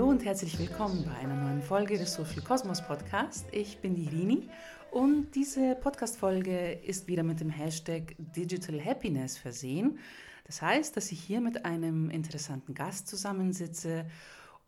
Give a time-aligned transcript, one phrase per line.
[0.00, 3.44] Hallo und herzlich willkommen bei einer neuen Folge des Social Cosmos Podcast.
[3.52, 4.48] Ich bin die Rini
[4.90, 9.98] und diese Podcast-Folge ist wieder mit dem Hashtag Digital Happiness versehen.
[10.46, 14.06] Das heißt, dass ich hier mit einem interessanten Gast zusammensitze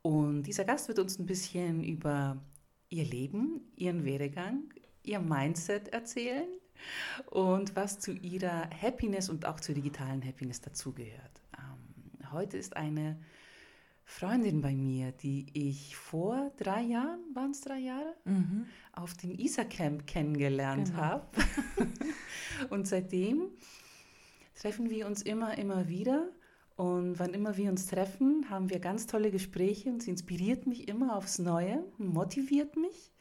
[0.02, 2.36] und dieser Gast wird uns ein bisschen über
[2.90, 4.64] ihr Leben, ihren Werdegang,
[5.02, 6.46] ihr Mindset erzählen
[7.30, 11.40] und was zu ihrer Happiness und auch zur digitalen Happiness dazugehört.
[11.56, 13.16] Ähm, heute ist eine
[14.04, 18.66] Freundin bei mir, die ich vor drei Jahren, waren es drei Jahre, mhm.
[18.92, 20.98] auf dem ISA-Camp kennengelernt genau.
[20.98, 21.26] habe.
[22.70, 23.50] und seitdem
[24.54, 26.28] treffen wir uns immer, immer wieder.
[26.76, 30.88] Und wann immer wir uns treffen, haben wir ganz tolle Gespräche und sie inspiriert mich
[30.88, 33.12] immer aufs Neue, motiviert mich.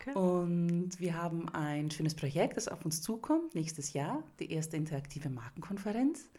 [0.00, 0.14] Okay.
[0.14, 5.30] Und wir haben ein schönes Projekt, das auf uns zukommt, nächstes Jahr, die erste interaktive
[5.30, 6.30] Markenkonferenz.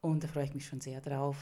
[0.00, 1.36] Und da freue ich mich schon sehr drauf.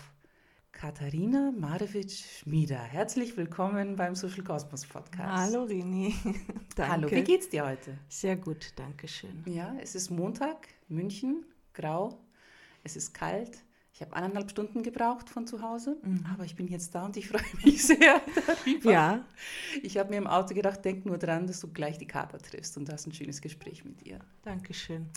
[0.81, 5.53] Katharina Marewitsch-Schmieder, herzlich willkommen beim Social Cosmos Podcast.
[5.53, 6.15] Hallo Rini.
[6.77, 6.93] danke.
[6.93, 7.99] Hallo, wie geht's dir heute?
[8.09, 9.43] Sehr gut, danke schön.
[9.45, 12.21] Ja, es ist Montag, München, grau,
[12.85, 13.59] es ist kalt.
[13.93, 16.25] Ich habe eineinhalb Stunden gebraucht von zu Hause, mhm.
[16.33, 18.93] aber ich bin jetzt da und ich freue mich sehr darüber.
[18.93, 19.25] Ja.
[19.83, 22.77] Ich habe mir im Auto gedacht, denk nur dran, dass du gleich die Kater triffst
[22.77, 24.21] und du hast ein schönes Gespräch mit ihr.
[24.43, 25.09] Dankeschön.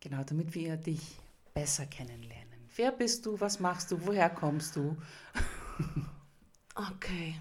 [0.00, 1.18] Genau, damit wir dich
[1.52, 2.53] besser kennenlernen.
[2.76, 3.40] Wer bist du?
[3.40, 4.04] Was machst du?
[4.04, 4.96] Woher kommst du?
[6.74, 7.36] okay.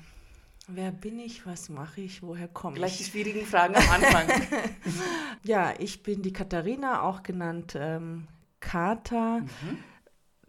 [0.68, 1.46] Wer bin ich?
[1.46, 2.22] Was mache ich?
[2.22, 2.80] Woher komme ich?
[2.80, 4.28] Gleich die schwierigen Fragen am Anfang.
[5.44, 8.28] ja, ich bin die Katharina, auch genannt ähm,
[8.60, 9.40] Kata.
[9.40, 9.80] Mhm.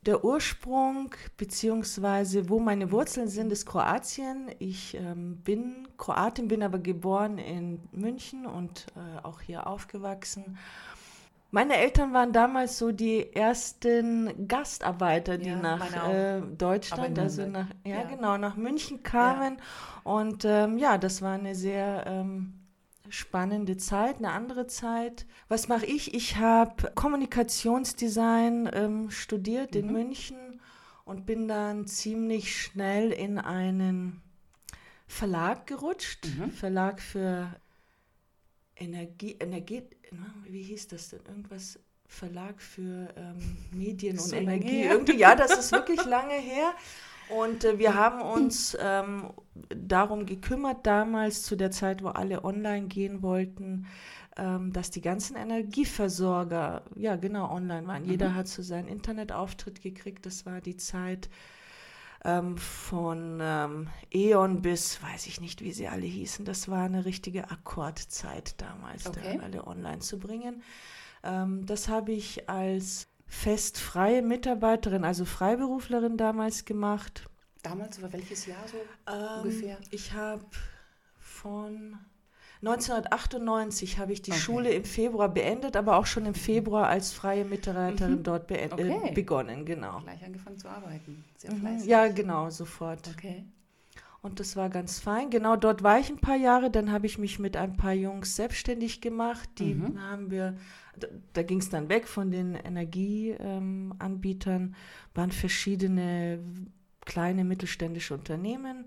[0.02, 4.50] Der Ursprung beziehungsweise wo meine Wurzeln sind, ist Kroatien.
[4.58, 10.58] Ich ähm, bin Kroatin, bin aber geboren in München und äh, auch hier aufgewachsen.
[11.54, 17.68] Meine Eltern waren damals so die ersten Gastarbeiter, die ja, nach äh, Deutschland, also nach,
[17.84, 19.58] ja, ja, genau, nach München kamen.
[19.58, 20.00] Ja.
[20.02, 22.54] Und ähm, ja, das war eine sehr ähm,
[23.08, 25.26] spannende Zeit, eine andere Zeit.
[25.46, 26.12] Was mache ich?
[26.12, 29.80] Ich habe Kommunikationsdesign ähm, studiert mhm.
[29.80, 30.60] in München
[31.04, 34.22] und bin dann ziemlich schnell in einen
[35.06, 36.26] Verlag gerutscht.
[36.36, 36.50] Mhm.
[36.50, 37.54] Verlag für
[38.76, 39.82] Energie, Energie,
[40.48, 41.20] wie hieß das denn?
[41.28, 44.82] Irgendwas Verlag für ähm, Medien und Energie.
[44.82, 46.74] Irgendwie, ja, das ist wirklich lange her.
[47.28, 49.30] Und äh, wir haben uns ähm,
[49.68, 53.86] darum gekümmert, damals zu der Zeit, wo alle online gehen wollten,
[54.36, 58.02] ähm, dass die ganzen Energieversorger, ja genau, online waren.
[58.02, 58.10] Mhm.
[58.10, 60.26] Jeder hat so seinen Internetauftritt gekriegt.
[60.26, 61.30] Das war die Zeit
[62.24, 66.44] ähm, von ähm, E.ON bis, weiß ich nicht, wie sie alle hießen.
[66.44, 69.36] Das war eine richtige Akkordzeit damals, okay.
[69.38, 70.62] da alle online zu bringen.
[71.22, 77.28] Ähm, das habe ich als festfreie Mitarbeiterin, also Freiberuflerin damals gemacht.
[77.62, 78.76] Damals, über welches Jahr so
[79.10, 79.78] ähm, ungefähr?
[79.90, 80.44] Ich habe
[81.18, 81.98] von
[82.66, 84.40] 1998 habe ich die okay.
[84.40, 88.22] Schule im Februar beendet, aber auch schon im Februar als freie Mitarbeiterin mhm.
[88.22, 89.12] dort äh, okay.
[89.14, 90.00] begonnen, genau.
[90.00, 91.24] Gleich angefangen zu arbeiten.
[91.36, 91.60] Sehr mhm.
[91.60, 91.88] fleißig.
[91.88, 93.06] Ja, genau, sofort.
[93.08, 93.44] Okay.
[94.22, 95.28] Und das war ganz fein.
[95.28, 96.70] Genau dort war ich ein paar Jahre.
[96.70, 99.50] Dann habe ich mich mit ein paar Jungs selbstständig gemacht.
[99.58, 100.00] Die mhm.
[100.00, 100.56] haben wir,
[100.98, 104.74] da, da ging es dann weg von den Energieanbietern, ähm,
[105.12, 106.38] waren verschiedene
[107.04, 108.86] kleine mittelständische Unternehmen.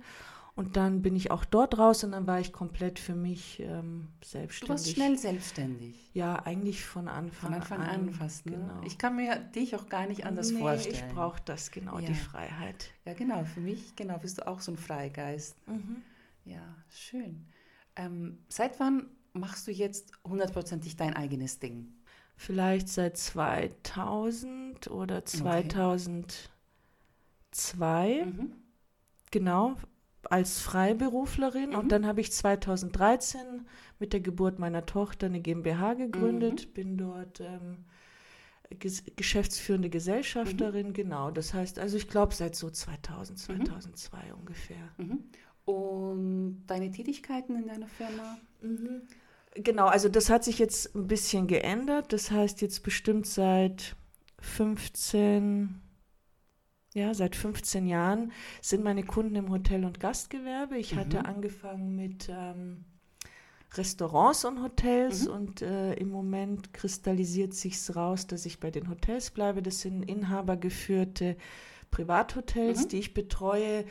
[0.58, 4.08] Und dann bin ich auch dort raus und dann war ich komplett für mich ähm,
[4.24, 4.60] selbstständig.
[4.62, 6.10] Du warst schnell selbstständig.
[6.16, 7.62] Ja, eigentlich von Anfang an.
[7.62, 8.54] Von Anfang an, an fast, ne?
[8.54, 8.82] genau.
[8.84, 10.96] Ich kann mir dich auch gar nicht anders nee, vorstellen.
[10.96, 12.08] ich brauche das, genau, ja.
[12.08, 12.90] die Freiheit.
[13.06, 15.56] Ja, genau, für mich, genau, bist du auch so ein Freigeist.
[15.68, 16.02] Mhm.
[16.46, 17.46] Ja, schön.
[17.96, 21.94] Ähm, seit wann machst du jetzt hundertprozentig dein eigenes Ding?
[22.36, 26.48] Vielleicht seit 2000 oder 2002.
[27.52, 28.26] Okay.
[28.26, 28.54] Mhm.
[29.30, 29.76] Genau,
[30.30, 31.76] als Freiberuflerin mhm.
[31.76, 33.40] und dann habe ich 2013
[34.00, 36.74] mit der Geburt meiner Tochter eine GmbH gegründet, mhm.
[36.74, 37.86] bin dort ähm,
[38.80, 40.94] ges geschäftsführende Gesellschafterin, mhm.
[40.94, 41.32] genau.
[41.32, 44.34] Das heißt, also ich glaube seit so 2000, 2002 mhm.
[44.40, 44.90] ungefähr.
[44.98, 45.24] Mhm.
[45.66, 48.38] Und deine Tätigkeiten in deiner Firma?
[48.62, 49.02] Mhm.
[49.56, 52.14] Genau, also das hat sich jetzt ein bisschen geändert.
[52.14, 53.96] Das heißt jetzt bestimmt seit
[54.40, 55.82] 15
[56.94, 58.32] ja, seit 15 Jahren
[58.62, 60.78] sind meine Kunden im Hotel- und Gastgewerbe.
[60.78, 61.00] Ich mhm.
[61.00, 62.86] hatte angefangen mit ähm,
[63.74, 65.34] Restaurants und Hotels mhm.
[65.34, 69.62] und äh, im Moment kristallisiert sich raus, dass ich bei den Hotels bleibe.
[69.62, 71.38] Das sind inhabergeführte
[71.92, 72.88] Privathotels, mhm.
[72.90, 73.86] die ich betreue.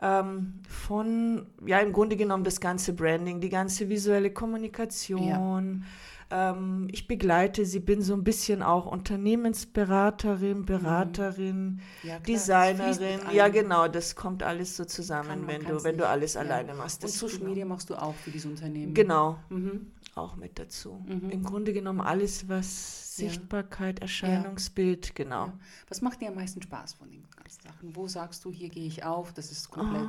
[0.00, 5.84] Ähm, von, ja, im Grunde genommen das ganze Branding, die ganze visuelle Kommunikation.
[6.34, 13.20] Ähm, ich begleite sie, bin so ein bisschen auch Unternehmensberaterin, Beraterin, ja, Designerin.
[13.34, 16.40] Ja, genau, das kommt alles so zusammen, Kann, wenn du, wenn du alles ja.
[16.40, 17.04] alleine machst.
[17.04, 17.50] Das Und Social genau.
[17.50, 18.94] Media machst du auch für dieses Unternehmen.
[18.94, 19.38] Genau.
[19.50, 19.92] Mhm.
[20.14, 21.04] Auch mit dazu.
[21.06, 21.28] Mhm.
[21.28, 25.52] Im Grunde genommen alles, was Sichtbarkeit, Erscheinungsbild, genau.
[25.88, 27.94] Was macht dir am meisten Spaß von den ganzen Sachen?
[27.94, 30.08] Wo sagst du, hier gehe ich auf, das ist komplett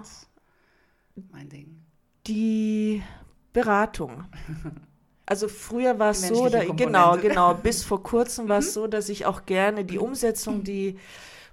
[1.18, 1.22] oh.
[1.32, 1.84] mein Ding?
[2.28, 3.04] Die
[3.52, 4.24] Beratung.
[5.26, 8.72] Also früher war es so, da, genau, genau, bis vor kurzem war es mhm.
[8.72, 11.00] so, dass ich auch gerne die Umsetzung, die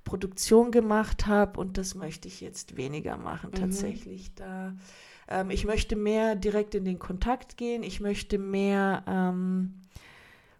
[0.04, 3.60] Produktion gemacht habe und das möchte ich jetzt weniger machen mhm.
[3.60, 4.34] tatsächlich.
[4.34, 4.74] Da,
[5.28, 9.80] ähm, ich möchte mehr direkt in den Kontakt gehen, ich möchte mehr ähm,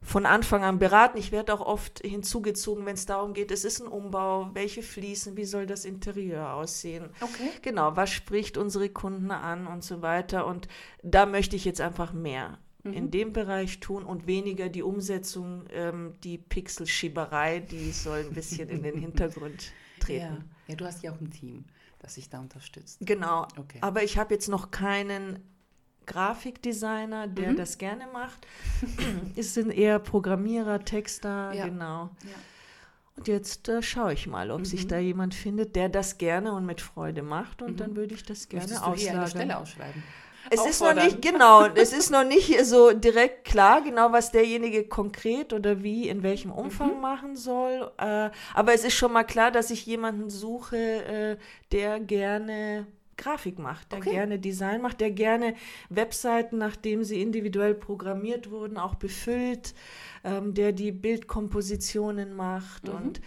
[0.02, 1.18] von Anfang an beraten.
[1.18, 5.36] Ich werde auch oft hinzugezogen, wenn es darum geht, es ist ein Umbau, welche Fliesen,
[5.36, 7.10] wie soll das Interieur aussehen.
[7.20, 7.50] Okay.
[7.62, 10.46] Genau, was spricht unsere Kunden an und so weiter.
[10.46, 10.68] Und
[11.02, 12.93] da möchte ich jetzt einfach mehr mhm.
[12.93, 18.69] in dem Bereich tun und weniger die Umsetzung, ähm, die Pixelschieberei, die soll ein bisschen
[18.69, 20.44] in den Hintergrund treten.
[20.67, 20.69] Ja.
[20.69, 21.65] ja, du hast ja auch ein Team,
[21.99, 22.99] das sich da unterstützt.
[23.00, 23.79] Genau, okay.
[23.81, 25.38] aber ich habe jetzt noch keinen
[26.06, 27.56] Grafikdesigner, der mhm.
[27.56, 28.47] das gerne macht.
[29.37, 31.67] es sind eher Programmierer, Texter, ja.
[31.67, 32.11] genau.
[32.25, 32.35] Ja.
[33.17, 34.65] Und jetzt äh, schaue ich mal, ob mhm.
[34.65, 37.61] sich da jemand findet, der das gerne und mit Freude macht.
[37.61, 37.77] Und mhm.
[37.77, 38.97] dann würde ich das gerne Möchtest auslagern.
[38.97, 40.03] Du hier eine Stelle ausschreiben?
[40.50, 44.85] Es ist noch nicht, genau, es ist noch nicht so direkt klar, genau was derjenige
[44.85, 47.00] konkret oder wie, in welchem Umfang mhm.
[47.00, 47.91] machen soll.
[47.99, 51.37] Äh, aber es ist schon mal klar, dass ich jemanden suche, äh,
[51.70, 52.87] der gerne
[53.17, 54.11] Grafik macht, der okay.
[54.11, 55.55] gerne Design macht, der gerne
[55.88, 59.75] Webseiten, nachdem sie individuell programmiert wurden, auch befüllt,
[60.25, 62.94] ähm, der die Bildkompositionen macht mhm.
[62.94, 63.20] und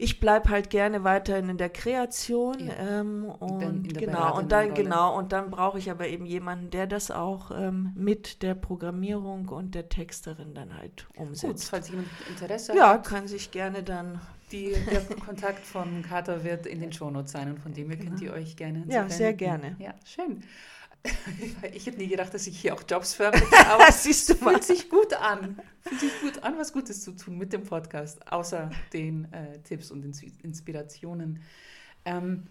[0.00, 3.00] ich bleibe halt gerne weiterhin in der Kreation ja.
[3.00, 7.10] ähm, und genau und dann genau und dann brauche ich aber eben jemanden, der das
[7.10, 11.44] auch ähm, mit der Programmierung und der Texterin dann halt umsetzt.
[11.44, 12.96] Gut, falls jemand Interesse ja, hat.
[12.96, 14.18] Ja, kann sich gerne dann
[14.52, 18.10] die, der Kontakt von Kater wird in den Shownotes sein und von dem her genau.
[18.10, 19.76] könnt ihr euch gerne Ja, sehr gerne.
[19.78, 20.42] Ja, schön.
[21.72, 24.52] Ich hätte nie gedacht, dass ich hier auch Jobs vermittle, aber Siehst du mal.
[24.52, 25.58] fühlt sich gut an.
[25.80, 29.90] Fühlt sich gut an, was Gutes zu tun mit dem Podcast, außer den äh, Tipps
[29.90, 30.04] und
[30.42, 31.40] Inspirationen.
[32.04, 32.44] Ähm,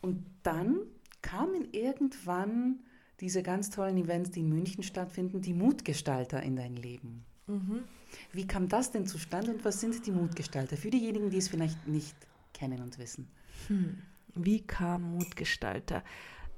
[0.00, 0.78] und dann
[1.22, 2.80] kamen irgendwann
[3.20, 7.24] diese ganz tollen Events, die in München stattfinden, die Mutgestalter in dein Leben.
[7.46, 7.84] Mhm.
[8.32, 11.86] Wie kam das denn zustande und was sind die Mutgestalter für diejenigen, die es vielleicht
[11.86, 12.16] nicht
[12.52, 13.28] kennen und wissen?
[13.68, 13.98] Hm.
[14.34, 16.02] Wie kam Mutgestalter?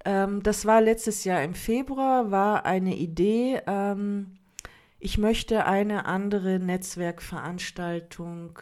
[0.04, 3.60] Ähm, das war letztes Jahr im Februar, war eine Idee.
[3.66, 4.38] Ähm,
[4.98, 8.58] ich möchte eine andere Netzwerkveranstaltung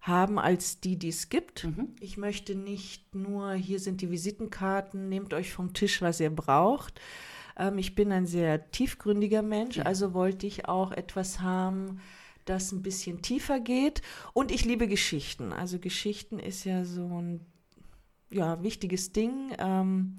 [0.00, 1.64] haben als die, die es gibt.
[1.64, 1.94] Mhm.
[2.00, 7.00] Ich möchte nicht nur, hier sind die Visitenkarten, nehmt euch vom Tisch, was ihr braucht.
[7.56, 9.84] Ähm, ich bin ein sehr tiefgründiger Mensch, ja.
[9.84, 12.00] also wollte ich auch etwas haben,
[12.44, 14.02] das ein bisschen tiefer geht.
[14.32, 15.52] Und ich liebe Geschichten.
[15.52, 17.44] Also Geschichten ist ja so ein
[18.30, 19.52] ja, wichtiges Ding.
[19.58, 20.18] Ähm,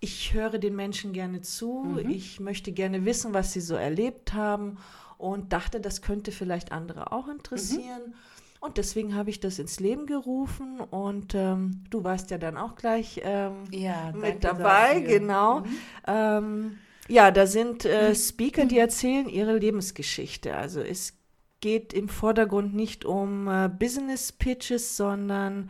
[0.00, 2.10] ich höre den Menschen gerne zu, mhm.
[2.10, 4.78] ich möchte gerne wissen, was sie so erlebt haben
[5.16, 8.02] und dachte, das könnte vielleicht andere auch interessieren.
[8.08, 8.14] Mhm.
[8.58, 12.76] Und deswegen habe ich das ins Leben gerufen und ähm, du warst ja dann auch
[12.76, 15.18] gleich ähm, ja, mit dabei, dafür.
[15.18, 15.60] genau.
[15.60, 15.66] Mhm.
[16.06, 16.78] Ähm,
[17.08, 18.14] ja, da sind äh, mhm.
[18.14, 20.56] Speaker, die erzählen ihre Lebensgeschichte.
[20.56, 21.14] Also es
[21.60, 25.68] geht im Vordergrund nicht um äh, Business Pitches, sondern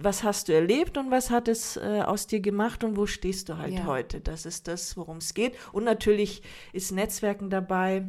[0.00, 3.48] was hast du erlebt und was hat es äh, aus dir gemacht und wo stehst
[3.48, 3.86] du halt ja.
[3.86, 4.20] heute?
[4.20, 5.54] Das ist das, worum es geht.
[5.72, 8.06] Und natürlich ist Netzwerken dabei.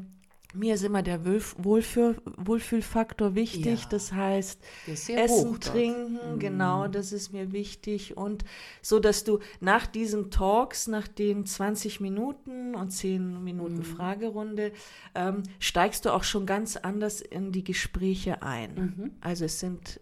[0.56, 3.82] Mir ist immer der Wohlfühl, Wohlfühlfaktor wichtig.
[3.82, 3.88] Ja.
[3.90, 6.40] Das heißt, Essen, Trinken, mhm.
[6.40, 8.16] genau, das ist mir wichtig.
[8.18, 8.46] Und
[8.80, 13.84] so, dass du nach diesen Talks, nach den 20 Minuten und 10 Minuten mhm.
[13.84, 14.74] Fragerunde,
[15.16, 18.76] ähm, steigst du auch schon ganz anders in die Gespräche ein.
[18.76, 19.12] Mhm.
[19.22, 20.00] Also es sind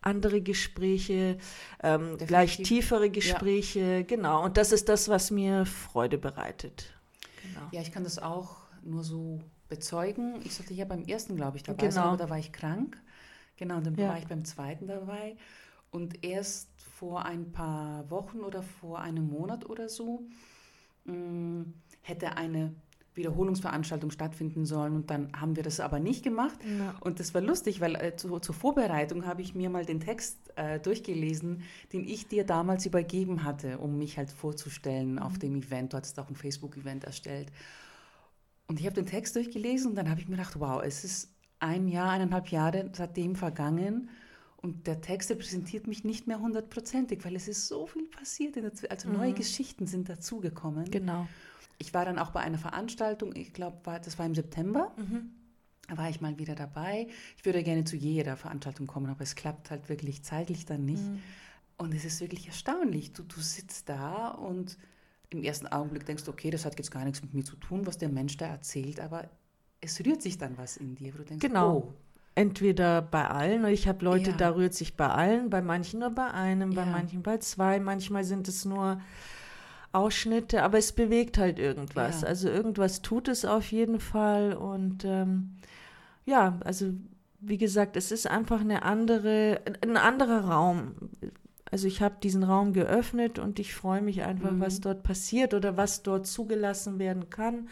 [0.00, 1.38] andere Gespräche,
[1.82, 4.02] ähm, gleich tiefere Gespräche, ja.
[4.02, 4.44] genau.
[4.44, 6.92] Und das ist das, was mir Freude bereitet.
[7.42, 7.68] Genau.
[7.72, 10.40] Ja, ich kann das auch nur so bezeugen.
[10.44, 11.92] Ich sollte ja beim ersten, glaube ich, dabei genau.
[11.92, 13.00] sein, aber da war ich krank.
[13.56, 14.08] Genau, dann ja.
[14.08, 15.36] war ich beim zweiten dabei.
[15.90, 20.26] Und erst vor ein paar Wochen oder vor einem Monat oder so
[21.04, 22.74] mh, mm, hätte eine
[23.14, 26.58] Wiederholungsveranstaltung stattfinden sollen und dann haben wir das aber nicht gemacht.
[26.78, 26.94] Ja.
[27.00, 30.38] Und das war lustig, weil äh, zu, zur Vorbereitung habe ich mir mal den Text
[30.56, 31.62] äh, durchgelesen,
[31.92, 35.18] den ich dir damals übergeben hatte, um mich halt vorzustellen mhm.
[35.18, 35.92] auf dem Event.
[35.92, 37.50] Du hattest auch ein Facebook-Event erstellt.
[38.68, 41.34] Und ich habe den Text durchgelesen und dann habe ich mir gedacht, wow, es ist
[41.58, 44.08] ein Jahr, eineinhalb Jahre seitdem vergangen
[44.62, 48.56] und der Text repräsentiert mich nicht mehr hundertprozentig, weil es ist so viel passiert,
[48.90, 49.34] also neue mhm.
[49.34, 50.90] Geschichten sind dazugekommen.
[50.90, 51.26] Genau.
[51.80, 54.92] Ich war dann auch bei einer Veranstaltung, ich glaube, das war im September.
[54.96, 55.30] Mhm.
[55.88, 57.08] Da war ich mal wieder dabei.
[57.36, 61.02] Ich würde gerne zu jeder Veranstaltung kommen, aber es klappt halt wirklich zeitlich dann nicht.
[61.02, 61.18] Mhm.
[61.78, 63.12] Und es ist wirklich erstaunlich.
[63.14, 64.78] Du, du sitzt da und
[65.30, 67.86] im ersten Augenblick denkst du, okay, das hat jetzt gar nichts mit mir zu tun,
[67.86, 69.30] was der Mensch da erzählt, aber
[69.80, 71.76] es rührt sich dann was in dir, wo du denkst, Genau.
[71.76, 71.94] oh,
[72.36, 74.36] Entweder bei allen, ich habe Leute, Ja.
[74.36, 76.90] da rührt sich bei allen, bei manchen nur bei einem, bei Ja.
[76.90, 79.00] manchen bei zwei, manchmal sind es nur
[79.92, 82.22] Ausschnitte, aber es bewegt halt irgendwas.
[82.22, 82.28] Ja.
[82.28, 85.56] Also irgendwas tut es auf jeden Fall und ähm,
[86.26, 86.92] ja, also
[87.40, 90.92] wie gesagt, es ist einfach eine andere, ein anderer Raum.
[91.70, 94.60] Also ich habe diesen Raum geöffnet und ich freue mich einfach, Mhm.
[94.60, 97.68] was dort passiert oder was dort zugelassen werden kann.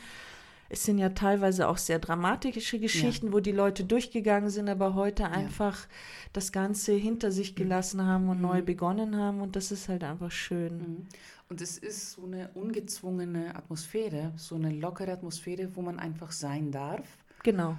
[0.70, 5.26] Es sind ja teilweise auch sehr dramatische Geschichten, wo die Leute durchgegangen sind, aber heute
[5.30, 5.86] einfach
[6.34, 8.64] das Ganze hinter sich gelassen haben und neu Mhm.
[8.66, 10.78] begonnen haben und das ist halt einfach schön.
[10.78, 11.06] Mhm.
[11.48, 16.70] Und es ist so eine ungezwungene Atmosphäre, so eine lockere Atmosphäre, wo man einfach sein
[16.70, 17.06] darf.
[17.42, 17.76] Genau.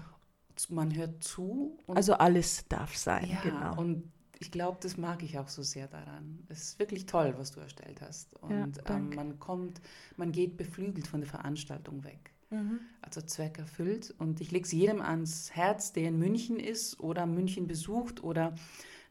[0.69, 1.77] Man hört zu.
[1.87, 3.79] Also alles darf sein, ja, genau.
[3.79, 6.45] und ich glaube, das mag ich auch so sehr daran.
[6.47, 8.33] Es ist wirklich toll, was du erstellt hast.
[8.41, 9.15] Ja, Und ähm, danke.
[9.15, 9.81] man kommt,
[10.15, 12.33] man geht beflügelt von der Veranstaltung weg.
[12.49, 12.79] Mhm.
[13.01, 14.13] Also Zweck erfüllt.
[14.17, 18.55] Und ich lege es jedem ans Herz, der in München ist oder München besucht oder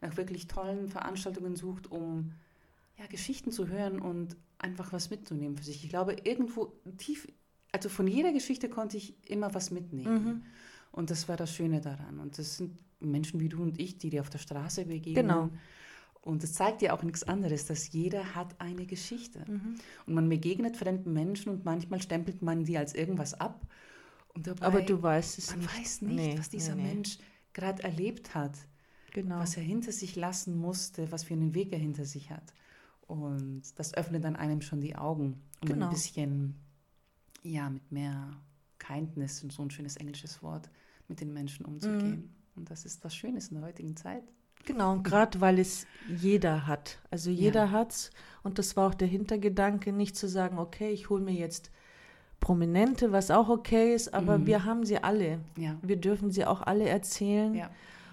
[0.00, 2.32] nach wirklich tollen Veranstaltungen sucht, um
[2.98, 5.84] ja, Geschichten zu hören und einfach was mitzunehmen für sich.
[5.84, 7.26] Ich glaube, irgendwo tief,
[7.72, 10.24] also von jeder Geschichte konnte ich immer was mitnehmen.
[10.24, 10.42] Mhm.
[10.92, 12.18] Und das war das Schöne daran.
[12.18, 15.26] Und das sind Menschen wie du und ich, die dir auf der Straße begegnen.
[15.28, 15.50] Genau.
[16.22, 19.44] Und es zeigt dir auch nichts anderes, dass jeder hat eine Geschichte.
[19.46, 19.76] Mhm.
[20.06, 23.66] Und man begegnet fremden Menschen und manchmal stempelt man die als irgendwas ab.
[24.34, 25.78] Dabei, Aber du weißt es man nicht.
[25.78, 26.94] weiß nicht, Nee, was dieser nee, nee.
[26.94, 27.18] Mensch
[27.52, 28.52] gerade erlebt hat,
[29.12, 29.38] Genau.
[29.38, 32.52] was er hinter sich lassen musste, was für einen Weg er hinter sich hat.
[33.08, 35.86] Und das öffnet dann einem schon die Augen, um Genau.
[35.86, 36.54] ein bisschen,
[37.42, 38.36] ja, mit mehr
[38.78, 40.70] Kindness, so ein schönes englisches Wort,
[41.08, 42.16] mit den Menschen umzugehen.
[42.20, 42.30] Mhm.
[42.56, 44.22] Und das ist was Schönes in der heutigen Zeit.
[44.66, 46.98] Genau, und gerade weil es jeder hat.
[47.10, 48.10] Also jeder hat's.
[48.42, 51.70] Und das war auch der Hintergedanke, nicht zu sagen, okay, ich hole mir jetzt
[52.40, 54.46] Prominente, was auch okay ist, aber Mhm.
[54.46, 55.40] wir haben sie alle.
[55.56, 57.54] Ja, Wir dürfen sie auch alle erzählen.
[57.54, 57.70] ja,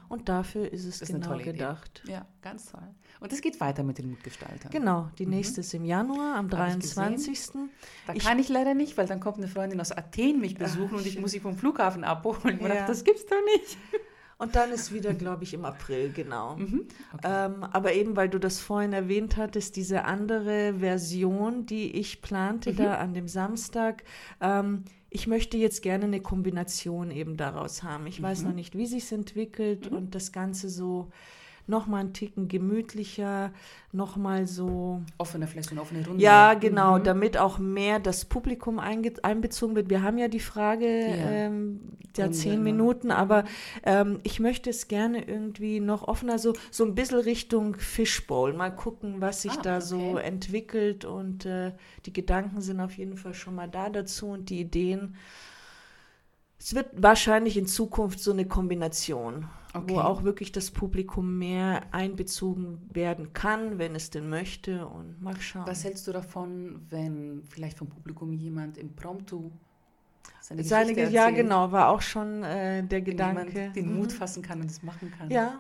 [0.08, 1.52] Und dafür ist es ist genau tolle Idee.
[1.54, 2.04] gedacht.
[2.08, 2.84] ja, ganz toll.
[3.20, 4.72] Und es geht weiter mit den Mutgestaltern.
[4.72, 5.32] Genau, die Mhm.
[5.34, 6.96] nächste ist im Januar, am Hab ich gesehen.
[6.96, 7.70] 23.
[8.06, 10.90] Da Ich- kann ich leider nicht, weil dann kommt eine Freundin aus Athen mich besuchen
[10.94, 12.56] Ach, und ich muss sie vom Flughafen abholen.
[12.58, 12.68] Ich Ja.
[12.68, 13.78] dachte, das gibt's doch nicht.
[14.38, 16.58] Und dann ist wieder, glaube ich, im April, genau.
[16.58, 16.88] Mhm.
[17.24, 22.72] Ähm, aber eben, weil du das vorhin erwähnt hattest, diese andere Version, die ich plante
[22.74, 22.76] Mhm.
[22.76, 24.04] da an dem Samstag,
[24.42, 28.08] ähm, ich möchte jetzt gerne eine Kombination eben daraus haben.
[28.08, 28.48] Ich weiß Mhm.
[28.50, 31.10] noch nicht, wie sich entwickelt und das Ganze so
[31.68, 33.52] nochmal einen Ticken gemütlicher,
[33.92, 36.22] nochmal so Offene vielleicht so eine offene Runde.
[36.22, 37.04] ja, genau, Mhm.
[37.04, 39.90] damit auch mehr das Publikum einbezogen wird.
[39.90, 41.80] Wir haben ja die Frage ähm,
[42.18, 42.64] der zehn immer.
[42.64, 43.46] Minuten, aber
[43.84, 48.54] ähm, ich möchte es gerne irgendwie noch offener, so, so ein bisschen Richtung Fishbowl.
[48.54, 50.24] Mal gucken, was sich Ah, da so okay.
[50.24, 51.72] entwickelt und äh,
[52.06, 55.16] die Gedanken sind auf jeden Fall schon mal da dazu und die Ideen.
[56.60, 59.94] Es wird wahrscheinlich in Zukunft so eine Kombination, Okay.
[59.94, 65.40] wo auch wirklich das Publikum mehr einbezogen werden kann, wenn es denn möchte und mal
[65.40, 65.68] schauen.
[65.68, 69.52] Was hältst du davon, wenn vielleicht vom Publikum jemand impromptu
[70.42, 71.44] seine, Seine, Geschichte ja, erzählt?
[71.44, 73.52] genau, war auch schon äh, der Gedanke.
[73.60, 74.16] jemand den Mut Mhm.
[74.16, 75.30] fassen kann und es machen kann.
[75.30, 75.60] Ja,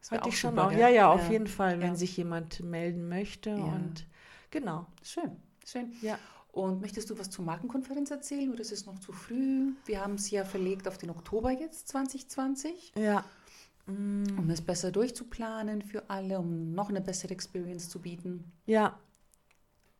[0.00, 0.70] Das hatte ich schon super, auch.
[0.70, 0.80] gell?
[0.80, 1.94] Ja, ja, auf jeden Fall, wenn Ja.
[1.96, 3.50] sich jemand melden möchte.
[3.50, 3.56] Ja.
[3.56, 4.06] Und
[4.50, 4.86] genau.
[5.02, 5.32] Schön,
[5.66, 5.92] schön.
[6.02, 6.18] Ja.
[6.52, 9.72] Und möchtest du was zur Markenkonferenz erzählen oder ist es noch zu früh?
[9.86, 13.24] Wir haben es ja verlegt auf den Oktober jetzt, 2020, Ja.
[13.88, 18.52] Mm, um es besser durchzuplanen für alle, um noch eine bessere Experience zu bieten.
[18.66, 18.98] Ja.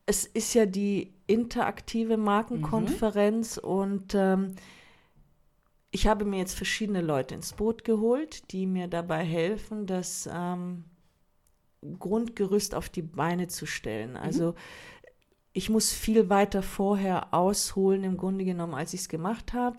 [0.06, 2.24] Es ist ja die interaktive Mhm.
[2.24, 4.54] Markenkonferenz und ähm,
[5.90, 10.84] ich habe mir jetzt verschiedene Leute ins Boot geholt, die mir dabei helfen, das ähm,
[11.98, 14.16] Grundgerüst auf die Beine zu stellen.
[14.16, 14.54] Also
[15.52, 19.78] ich muss viel weiter vorher ausholen, im Grunde genommen, als ich es gemacht habe.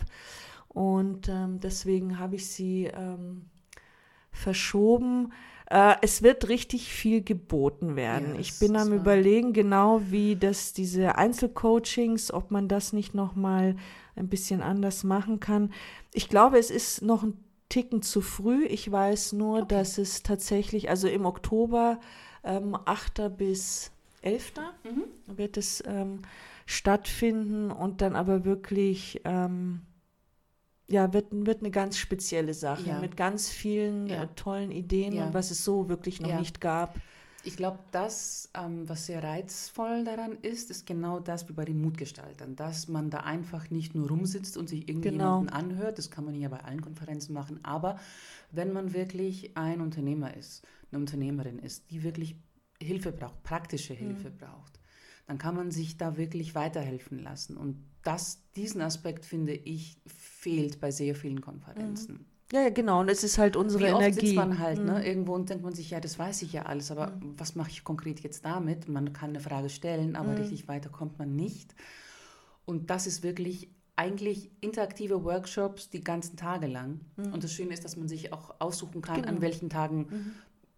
[0.67, 3.49] Und ähm, deswegen habe ich sie ähm,
[4.39, 5.31] verschoben.
[5.69, 8.33] Äh, es wird richtig viel geboten werden.
[8.35, 13.35] Ja, ich bin am überlegen, genau wie das diese Einzelcoachings, ob man das nicht noch
[13.35, 13.75] mal
[14.15, 15.71] ein bisschen anders machen kann.
[16.13, 17.37] Ich glaube, es ist noch ein
[17.69, 18.65] Ticken zu früh.
[18.65, 19.67] Ich weiß nur, Okay.
[19.69, 21.99] dass es tatsächlich, also im Oktober,
[22.43, 23.29] ähm, 8.
[23.29, 23.91] bis
[24.23, 24.53] 11.
[24.83, 25.03] Mhm.
[25.37, 26.23] wird es ähm,
[26.65, 29.81] stattfinden und dann aber wirklich, ähm,
[30.89, 32.99] ja, wird, wird eine ganz spezielle Sache Ja.
[32.99, 34.23] mit ganz vielen Ja.
[34.23, 35.27] äh, tollen Ideen Ja.
[35.27, 36.95] und was es so wirklich noch nicht gab.
[37.43, 41.79] Ich glaube, das, ähm, was sehr reizvoll daran ist, ist genau das wie bei den
[41.81, 45.57] Mutgestaltern, dass man da einfach nicht nur rumsitzt und sich irgendjemanden genau.
[45.57, 45.97] anhört.
[45.97, 47.59] Das kann man ja bei allen Konferenzen machen.
[47.63, 47.97] Aber
[48.51, 52.35] wenn man wirklich ein Unternehmer ist, eine Unternehmerin ist, die wirklich
[52.81, 54.37] Hilfe braucht, praktische Hilfe mhm.
[54.37, 54.79] braucht,
[55.29, 57.55] dann kann man sich da wirklich weiterhelfen lassen.
[57.55, 62.13] Und das, diesen Aspekt, finde ich, fehlt bei sehr vielen Konferenzen.
[62.13, 62.25] Mhm.
[62.51, 63.01] Ja, ja, genau.
[63.01, 64.25] Und es ist halt unsere Wie oft Energie.
[64.25, 65.03] sitzt man halt ne, mhm.
[65.03, 67.35] irgendwo und denkt man sich, ja, das weiß ich ja alles, aber mhm.
[67.37, 68.89] was mache ich konkret jetzt damit?
[68.89, 70.37] Man kann eine Frage stellen, aber mhm.
[70.37, 71.75] richtig weiter kommt man nicht.
[72.65, 77.01] Und das ist wirklich eigentlich interaktive Workshops die ganzen Tage lang.
[77.17, 77.33] Mhm.
[77.33, 79.27] Und das Schöne ist, dass man sich auch aussuchen kann, genau.
[79.27, 80.07] an welchen Tagen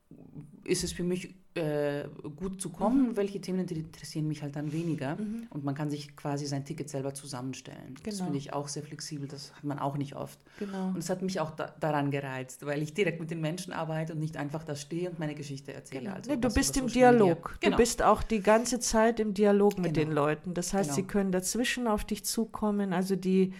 [0.10, 0.18] mhm.
[0.66, 2.06] ist es für mich äh,
[2.38, 3.18] gut zu kommen, mhm.
[3.18, 5.16] welche Themen interessieren mich halt dann weniger.
[5.16, 5.48] Mhm.
[5.50, 7.96] Und man kann sich quasi sein Ticket selber zusammenstellen.
[7.96, 8.06] Genau.
[8.06, 10.40] Das finde ich auch sehr flexibel, das hat man auch nicht oft.
[10.60, 10.88] Genau.
[10.88, 14.14] Und es hat mich auch da, daran gereizt, weil ich direkt mit den Menschen arbeite
[14.14, 16.04] und nicht einfach da stehe und meine Geschichte erzähle.
[16.04, 16.16] Genau.
[16.16, 17.58] Also nee, du bist im Dialog.
[17.60, 17.76] Genau.
[17.76, 20.22] Du bist auch die ganze Zeit im Dialog mit den genau.
[20.22, 20.54] Leuten.
[20.54, 21.12] Das heißt, sie genau.
[21.12, 22.94] können dazwischen auf dich zukommen.
[22.94, 23.54] Also die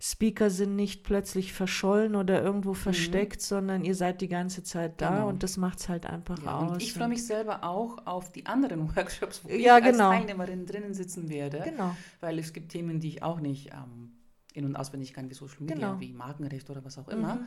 [0.00, 2.76] Speaker sind nicht plötzlich verschollen oder irgendwo mhm.
[2.76, 3.44] versteckt, mhm.
[3.44, 5.28] sondern ihr seid die ganze Zeit da genau.
[5.28, 6.82] und das macht es halt einfach ja, aus.
[6.82, 10.10] ich freue mich selber auch auf die anderen Workshops, wo ja, ich genau.
[10.10, 11.62] als Teilnehmerin drinnen sitzen werde.
[11.64, 11.96] Genau.
[12.20, 14.12] Weil es gibt Themen, die ich auch nicht ähm,
[14.54, 16.00] in- und auswendig kann, wie Social Media, genau.
[16.00, 17.36] wie Markenrecht oder was auch immer.
[17.36, 17.46] Mhm.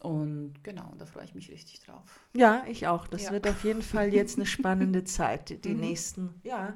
[0.00, 2.20] Und genau, da freue ich mich richtig drauf.
[2.34, 3.06] Ja, ich auch.
[3.06, 3.32] Das ja.
[3.32, 5.80] wird auf jeden Fall jetzt eine spannende Zeit, die mhm.
[5.80, 6.74] nächsten ja,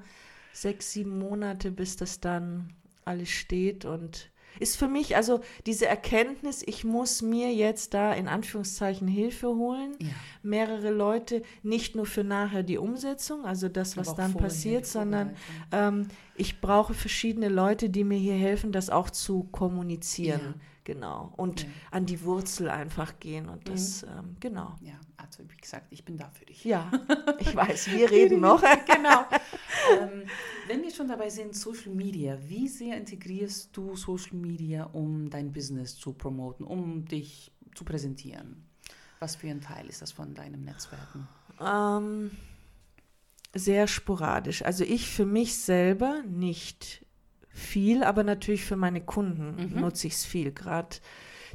[0.52, 2.72] sechs, sieben Monate, bis das dann
[3.04, 8.28] alles steht und ist für mich also diese Erkenntnis, ich muss mir jetzt da in
[8.28, 10.08] Anführungszeichen Hilfe holen, ja.
[10.42, 15.36] mehrere Leute, nicht nur für nachher die Umsetzung, also das, was dann passiert, sondern
[15.72, 20.40] ähm, ich brauche verschiedene Leute, die mir hier helfen, das auch zu kommunizieren.
[20.40, 20.54] Ja.
[20.90, 21.32] Genau.
[21.36, 21.68] Und ja.
[21.92, 24.08] an die Wurzel einfach gehen und das, mhm.
[24.08, 24.74] ähm, genau.
[24.80, 26.64] Ja, also wie gesagt, ich bin da für dich.
[26.64, 26.90] Ja,
[27.38, 28.60] ich weiß, wir reden noch.
[28.86, 29.24] genau.
[30.00, 30.24] ähm,
[30.66, 35.52] wenn wir schon dabei sind, Social Media, wie sehr integrierst du Social Media, um dein
[35.52, 38.66] Business zu promoten, um dich zu präsentieren?
[39.20, 41.28] Was für ein Teil ist das von deinem Netzwerken?
[41.60, 42.32] Ähm,
[43.54, 44.64] sehr sporadisch.
[44.64, 47.06] Also ich für mich selber nicht
[47.52, 49.80] viel, aber natürlich für meine Kunden mhm.
[49.80, 50.52] nutze ich es viel.
[50.52, 50.96] Gerade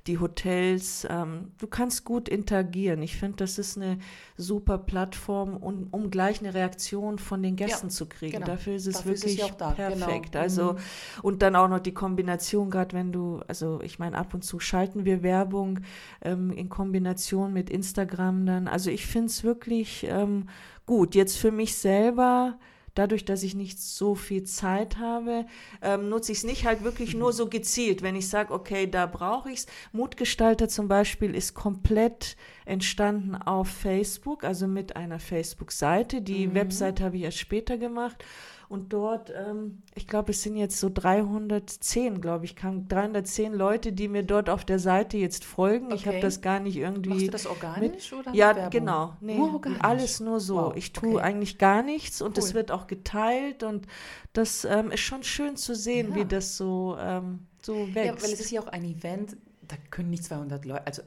[0.08, 3.01] die Hotels, ähm, du kannst gut interagieren.
[3.01, 3.97] Ich finde, das ist eine
[4.38, 8.34] super Plattform, um, um gleich eine Reaktion von den Gästen ja, zu kriegen.
[8.34, 8.45] Genau.
[8.45, 9.71] Dafür ist es Dafür wirklich ist genau.
[9.71, 10.34] perfekt.
[10.34, 10.43] Genau.
[10.43, 10.77] Also mhm.
[11.23, 14.60] und dann auch noch die Kombination, gerade wenn du, also ich meine, ab und zu
[14.60, 15.79] schalten wir Werbung
[16.21, 18.67] ähm, in Kombination mit Instagram dann.
[18.67, 20.49] Also ich finde es wirklich ähm,
[20.86, 21.15] gut.
[21.15, 22.60] Jetzt für mich selber
[22.95, 25.45] dadurch, dass ich nicht so viel Zeit habe,
[25.81, 28.01] ähm, nutze ich es nicht halt wirklich nur so gezielt.
[28.01, 29.67] Wenn ich sage, okay, da brauche ich es.
[29.91, 36.21] Mutgestalter zum Beispiel ist komplett entstanden auf Facebook, also mit einer Facebook-Seite.
[36.21, 36.55] Die mhm.
[36.55, 38.23] Webseite habe ich erst später gemacht.
[38.67, 43.93] Und dort, ähm, ich glaube, es sind jetzt so 310, glaube ich, kam 310 Leute,
[43.93, 45.88] die mir dort auf der Seite jetzt folgen.
[45.88, 45.95] Okay.
[45.95, 47.10] Ich habe das gar nicht irgendwie.
[47.10, 48.36] Machst du das organisch mit, oder?
[48.36, 48.69] Ja, Werbung?
[48.71, 49.13] genau.
[49.21, 49.82] Nee, nur organisch.
[49.82, 50.56] Alles nur so.
[50.56, 50.75] Wow.
[50.75, 51.23] Ich tue okay.
[51.23, 53.88] eigentlich gar nichts und es wird auch geteilt und
[54.34, 56.15] das ähm, ist schon schön zu sehen, ja.
[56.15, 58.06] wie das so, ähm, so wächst.
[58.06, 61.01] Ja, weil es ist ja auch ein Event, da können nicht 200 Leute, also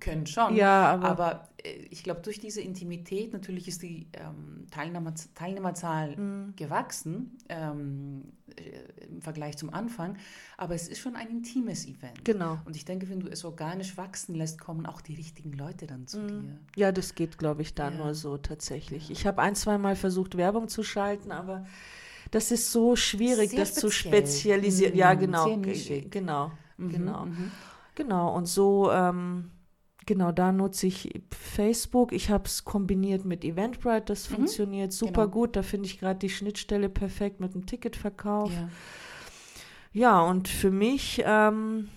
[0.00, 0.54] können schon.
[0.54, 1.47] Ja, aber, aber
[1.90, 6.54] ich glaube, durch diese Intimität, natürlich ist die ähm, Teilnehmer, Teilnehmerzahl mhm.
[6.56, 8.24] gewachsen ähm,
[8.56, 10.16] äh, im Vergleich zum Anfang,
[10.56, 12.24] aber es ist schon ein intimes Event.
[12.24, 12.58] Genau.
[12.64, 16.06] Und ich denke, wenn du es organisch wachsen lässt, kommen auch die richtigen Leute dann
[16.06, 16.42] zu mhm.
[16.42, 16.58] dir.
[16.76, 18.04] Ja, das geht, glaube ich, dann ja.
[18.04, 19.08] nur so tatsächlich.
[19.08, 19.12] Ja.
[19.12, 21.66] Ich habe ein, zwei Mal versucht, Werbung zu schalten, aber
[22.30, 23.90] das ist so schwierig, Sehr das speziell.
[23.90, 24.92] zu spezialisieren.
[24.92, 24.98] Mhm.
[24.98, 25.56] Ja, genau.
[26.10, 26.52] Genau.
[26.76, 27.24] Mhm, genau.
[27.26, 27.50] Mhm.
[27.96, 28.36] Genau.
[28.36, 28.92] Und so.
[28.92, 29.50] Ähm,
[30.08, 32.14] Genau, da nutze ich Facebook.
[32.14, 34.36] Ich habe es kombiniert mit Eventbrite, das mhm.
[34.36, 35.34] funktioniert super genau.
[35.34, 35.54] gut.
[35.54, 38.50] Da finde ich gerade die Schnittstelle perfekt mit dem Ticketverkauf.
[38.50, 38.68] Ja,
[39.92, 41.90] ja und für mich, ähm,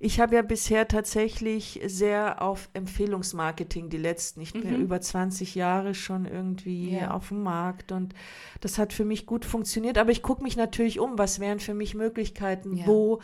[0.00, 4.72] ich habe ja bisher tatsächlich sehr auf Empfehlungsmarketing die letzten, ich bin mhm.
[4.74, 7.12] ja über 20 Jahre schon irgendwie ja.
[7.12, 8.14] auf dem Markt und
[8.60, 9.96] das hat für mich gut funktioniert.
[9.96, 12.86] Aber ich gucke mich natürlich um, was wären für mich Möglichkeiten, ja.
[12.86, 13.22] wo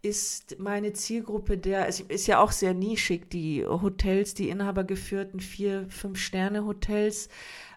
[0.00, 5.86] ist meine Zielgruppe der, es ist ja auch sehr nischig, die Hotels, die inhabergeführten vier,
[5.88, 7.28] fünf Sterne Hotels,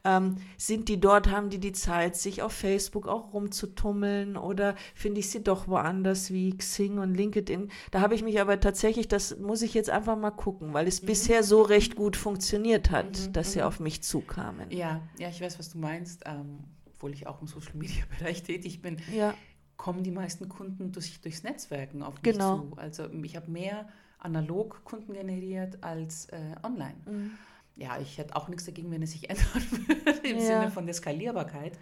[0.04, 5.20] ähm, sind die dort, haben die die Zeit, sich auf Facebook auch rumzutummeln oder finde
[5.20, 7.72] ich sie doch woanders wie Xing und LinkedIn.
[7.92, 11.02] Da habe ich mich aber tatsächlich, das muss ich jetzt einfach mal gucken, weil es
[11.02, 11.08] mhm.
[11.08, 13.34] bisher so recht gut funktioniert hat, mhm.
[13.34, 13.66] dass sie mhm.
[13.66, 14.70] auf mich zukamen.
[14.72, 18.44] Ja, ja, ich weiß, was du meinst, ähm, obwohl ich auch im Social Media Bereich
[18.44, 18.98] tätig bin.
[19.16, 19.34] Ja
[19.82, 22.60] kommen die meisten Kunden durch, durchs Netzwerken auf mich genau.
[22.70, 22.78] zu.
[22.78, 23.90] Also ich habe mehr
[24.20, 26.94] analog Kunden generiert als äh, online.
[27.08, 27.32] Mhm.
[27.78, 30.46] ja, ich hätte auch nichts dagegen, wenn es sich ändern würde im Ja.
[30.46, 31.80] Sinne von der Skalierbarkeit.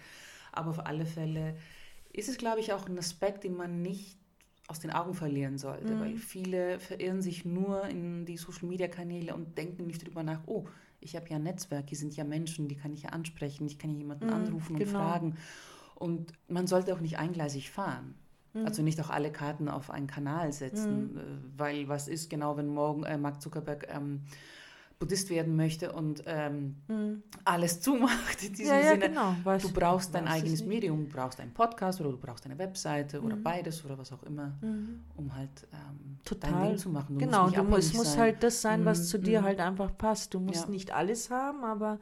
[0.54, 1.58] Aber auf alle Fälle
[2.14, 4.18] ist es, glaube ich, auch ein Aspekt, den man nicht
[4.70, 6.00] aus den Augen verlieren sollte, Mhm.
[6.00, 10.66] weil viele verirren sich nur in die Social-Media-Kanäle und denken nicht drüber nach, oh,
[11.02, 13.78] ich habe ja ein Netzwerk, hier sind ja Menschen, die kann ich ja ansprechen, ich
[13.78, 14.92] kann ja jemanden Mhm, anrufen und genau.
[15.00, 15.36] fragen.
[16.00, 18.16] Und man sollte auch nicht eingleisig fahren.
[18.54, 18.66] Mhm.
[18.66, 21.22] Also nicht auch alle Karten auf einen Kanal setzen, äh,
[21.58, 24.22] weil was ist genau, wenn morgen äh, Mark Zuckerberg ähm,
[24.98, 26.76] Buddhist werden möchte und ähm,
[27.46, 28.80] alles zumacht in diesem Mhm.
[28.82, 29.08] Ja, ja, Sinne.
[29.10, 29.36] genau.
[29.46, 30.66] Weiß- Du brauchst dein es eigenes.
[30.66, 34.24] Medium, du brauchst einen Podcast oder du brauchst eine Webseite oder beides oder was auch
[34.24, 35.00] immer, Mhm.
[35.16, 36.52] um halt ähm, Total.
[36.52, 37.18] dein Ding zu machen.
[37.18, 39.46] Du genau, musst du musst, abhängig muss halt das sein, was Mhm, zu dir mhm.
[39.46, 40.34] halt einfach passt.
[40.34, 40.70] Du musst Ja.
[40.72, 41.98] nicht alles haben, aber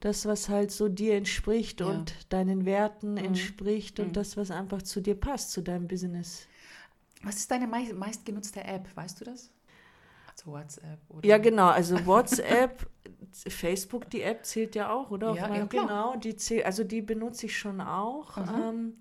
[0.00, 1.86] das, was halt so dir entspricht Ja.
[1.86, 3.18] und deinen Werten Mhm.
[3.18, 4.12] entspricht und Mhm.
[4.12, 6.46] das, was einfach zu dir passt, zu deinem Business.
[7.22, 8.88] Was ist deine mei meistgenutzte App?
[8.94, 9.50] Weißt du das?
[10.30, 11.26] Also WhatsApp oder?
[11.26, 11.68] Ja, genau.
[11.68, 12.86] Also WhatsApp,
[13.48, 15.34] Facebook, die App zählt ja auch, oder?
[15.34, 15.64] Ja, ja.
[15.64, 18.36] Genau, die zähl, also die benutze ich schon auch.
[18.36, 18.54] Mhm.
[18.54, 18.92] Ähm,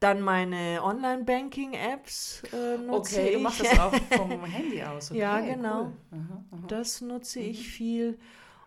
[0.00, 3.34] dann meine Online-Banking-Apps äh, nutze Okay, ich.
[3.34, 5.10] du machst das auch vom Handy aus.
[5.10, 5.82] Okay, Ja, genau.
[5.84, 5.92] Cool.
[6.18, 6.66] Aha, aha.
[6.68, 7.44] Das nutze Mhm.
[7.46, 8.18] ich viel.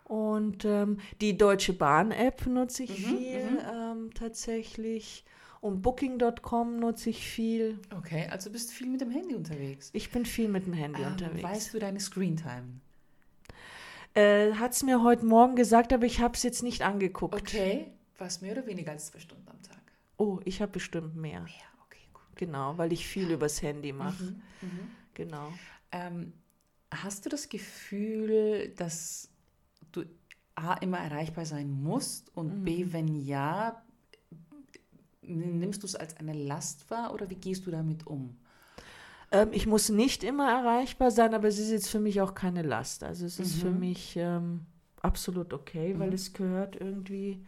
[0.04, 3.58] Und ähm, die Deutsche Bahn-App nutze ich Mhm, viel mhm.
[3.72, 5.24] ähm, tatsächlich.
[5.60, 7.78] Und Booking.com nutze ich viel.
[7.96, 9.88] Okay, also bist du viel mit dem Handy unterwegs.
[9.94, 11.42] Ich bin viel mit dem Handy Ähm, unterwegs.
[11.42, 12.80] Weißt du deine Screentime?
[14.14, 17.34] Äh, Hat es mir heute Morgen gesagt, aber ich habe es jetzt nicht angeguckt.
[17.34, 17.86] Okay,
[18.18, 19.80] was mehr oder weniger als zwei Stunden am Tag?
[20.18, 21.40] Oh, ich habe bestimmt mehr.
[21.40, 22.22] Ja, okay, gut.
[22.36, 24.22] Genau, weil ich viel übers Handy mache.
[24.22, 24.90] Mhm, mhm.
[25.14, 25.52] Genau.
[25.90, 26.32] Ähm,
[26.92, 29.30] hast du das Gefühl, dass
[29.96, 30.04] du
[30.56, 32.64] A, immer erreichbar sein musst und Mhm.
[32.64, 33.82] B, wenn ja,
[35.22, 38.36] nimmst du es als eine Last wahr oder wie gehst du damit um?
[39.32, 42.62] Ähm, ich muss nicht immer erreichbar sein, aber es ist jetzt für mich auch keine
[42.62, 43.02] Last.
[43.04, 43.78] Also es ist für Mhm.
[43.78, 44.66] mich ähm,
[45.00, 46.14] absolut okay, weil Mhm.
[46.14, 47.44] es gehört irgendwie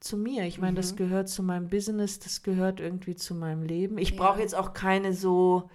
[0.00, 0.44] zu mir.
[0.44, 0.96] Ich meine, das Mhm.
[0.96, 3.98] gehört zu meinem Business, das gehört irgendwie zu meinem Leben.
[3.98, 4.16] Ich Ja.
[4.16, 5.70] brauche jetzt auch keine so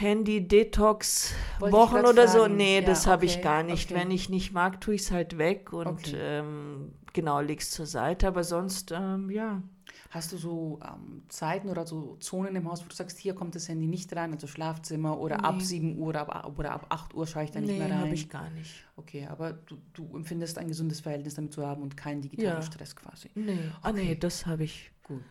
[0.00, 2.46] Handy-Detox-Wochen oder so.
[2.46, 3.86] Nee, Ja, das habe okay, ich gar nicht.
[3.86, 3.94] okay.
[3.94, 6.16] Wenn ich nicht mag, tue ich es halt weg und Okay.
[6.16, 8.28] ähm, genau, leg's zur Seite.
[8.28, 9.62] Aber sonst, ähm, ja.
[10.10, 13.54] Hast du so ähm, Zeiten oder so Zonen im Haus, wo du sagst, hier kommt
[13.54, 15.60] das Handy nicht rein, also Schlafzimmer oder ab Nee.
[15.60, 17.98] 7 Uhr oder ab, oder ab 8 Uhr schaue ich da nicht Nee, mehr rein?
[18.00, 18.86] habe ich gar nicht.
[18.96, 22.62] Okay, aber du, du empfindest ein gesundes Verhältnis damit zu haben und keinen digitalen Ja.
[22.62, 23.28] Stress quasi.
[23.34, 24.14] Nee, ah, nee, Okay.
[24.14, 25.24] das habe ich Gut,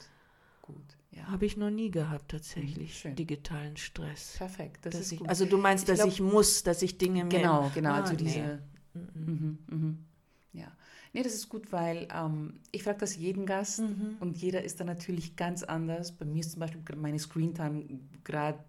[0.61, 1.27] gut, ja.
[1.27, 2.97] Habe ich noch nie gehabt, tatsächlich.
[2.99, 3.15] Schön.
[3.15, 4.35] digitalen Stress.
[4.37, 5.27] Perfekt, das ist ich, gut.
[5.29, 7.29] also du meinst, Ich dass glaub- ich muss, dass ich Dinge mir...
[7.29, 8.19] Genau, genau, Ah, also nee.
[8.23, 8.61] diese.
[8.93, 9.97] Mhm, mhm.
[10.53, 10.71] Ja.
[11.13, 14.17] Nee, das ist gut, weil ähm, ich frage das jeden Gast Mhm.
[14.19, 16.11] und jeder ist da natürlich ganz anders.
[16.11, 17.83] Bei mir ist zum Beispiel meine Screentime
[18.23, 18.59] gerade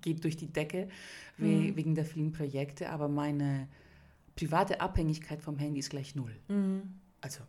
[0.00, 0.88] geht durch die Decke
[1.36, 1.76] we Mhm.
[1.76, 3.68] wegen der vielen Projekte, aber meine
[4.36, 6.34] private Abhängigkeit vom Handy ist gleich null.
[6.48, 6.82] Mhm.
[7.20, 7.40] Also,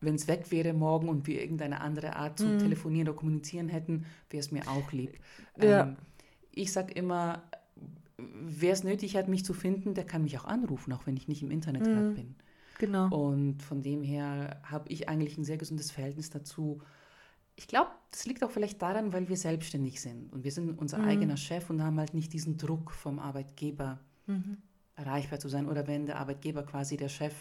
[0.00, 2.58] wenn es weg wäre morgen und wir irgendeine andere Art zu Mhm.
[2.58, 5.18] telefonieren oder kommunizieren hätten, wäre es mir auch lieb.
[5.60, 5.82] Ja.
[5.82, 5.96] Ähm,
[6.52, 7.42] ich sage immer,
[8.16, 11.28] wer es nötig hat, mich zu finden, der kann mich auch anrufen, auch wenn ich
[11.28, 11.92] nicht im Internet Mhm.
[11.92, 12.34] gerade bin.
[12.78, 13.08] Genau.
[13.08, 16.80] Und von dem her habe ich eigentlich ein sehr gesundes Verhältnis dazu.
[17.56, 20.98] Ich glaube, das liegt auch vielleicht daran, weil wir selbstständig sind und wir sind unser
[20.98, 21.04] Mhm.
[21.04, 24.58] eigener Chef und haben halt nicht diesen Druck vom Arbeitgeber Mhm.
[24.94, 27.34] erreichbar zu sein oder wenn der Arbeitgeber quasi der Chef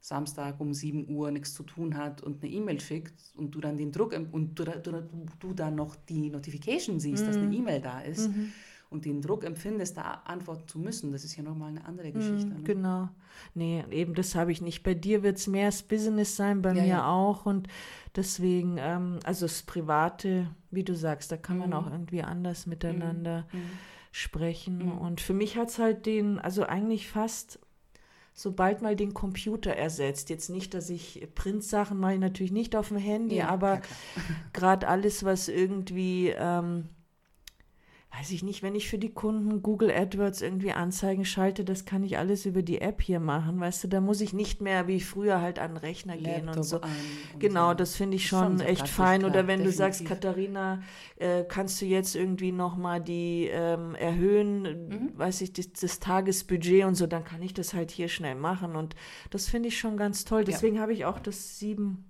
[0.00, 3.76] Samstag um 7 Uhr nichts zu tun hat und eine E-Mail schickt und du dann
[3.76, 5.02] den Druck und du, du,
[5.40, 8.52] du dann noch die Notification siehst, dass eine E-Mail da ist Mhm.
[8.90, 12.46] und den Druck empfindest, da antworten zu müssen, das ist ja nochmal eine andere Geschichte.
[12.50, 12.62] Mhm, Ne?
[12.62, 13.08] Genau.
[13.54, 14.84] Nee, eben das habe ich nicht.
[14.84, 17.08] Bei dir wird es mehr das Business sein, bei Ja, mir ja.
[17.12, 17.44] auch.
[17.44, 17.66] Und
[18.14, 21.74] deswegen, ähm, also das Private, wie du sagst, da kann man Mhm.
[21.74, 23.58] auch irgendwie anders miteinander Mhm.
[24.12, 24.78] sprechen.
[24.84, 24.98] Mhm.
[24.98, 27.58] Und für mich hat es halt den, also eigentlich fast
[28.38, 30.28] sobald mal den Computer ersetzt.
[30.28, 33.80] Jetzt nicht, dass ich Printsachen mache ich natürlich nicht auf dem Handy, Ja, aber
[34.52, 36.90] gerade alles, was irgendwie, ähm,
[38.18, 42.02] weiß ich nicht, wenn ich für die Kunden Google AdWords irgendwie Anzeigen schalte, das kann
[42.02, 45.00] ich alles über die App hier machen, weißt du, da muss ich nicht mehr wie
[45.00, 46.76] früher halt an den Rechner gehen und Laptop so.
[46.80, 49.20] und Genau, das finde ich Ist schon, so echt fein.
[49.20, 50.20] klar, Oder wenn du sagst, definitiv.
[50.30, 50.82] Katharina,
[51.16, 55.10] äh, kannst du jetzt irgendwie nochmal die ähm, erhöhen, Mhm.
[55.18, 58.76] weiß ich, das, das Tagesbudget und so, dann kann ich das halt hier schnell machen.
[58.76, 58.94] Und
[59.30, 60.44] das finde ich schon ganz toll.
[60.44, 62.04] Deswegen habe ich auch das 7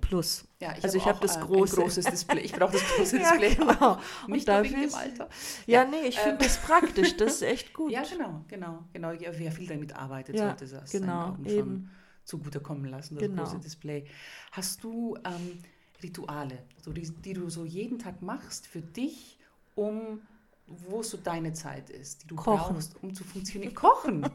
[0.00, 0.44] Plus.
[0.60, 1.76] Ja, also ich habe das äh, große.
[1.76, 2.40] Großes Display.
[2.40, 3.54] Ich brauche das große Ja, Display.
[3.54, 3.98] genau.
[4.28, 5.28] Nicht Und nur wegen dafür dem Alter.
[5.66, 7.16] Ja, Ja, nee, ich ähm, finde das praktisch.
[7.16, 7.90] Das ist echt gut.
[7.92, 9.12] Ja, genau, genau, genau.
[9.12, 11.56] Ja, Wer viel damit arbeitet, Ja, sollte das genau, Augen eben.
[11.56, 11.90] schon
[12.24, 13.42] zugutekommen lassen, das Genau.
[13.44, 14.06] große Display.
[14.52, 15.58] Hast du ähm,
[16.02, 19.38] Rituale, so die, die du so jeden Tag machst für dich,
[19.74, 20.20] um
[20.66, 22.74] wo so deine Zeit ist, die du Kochen.
[22.74, 23.74] brauchst, um zu funktionieren?
[23.74, 24.26] Kochen!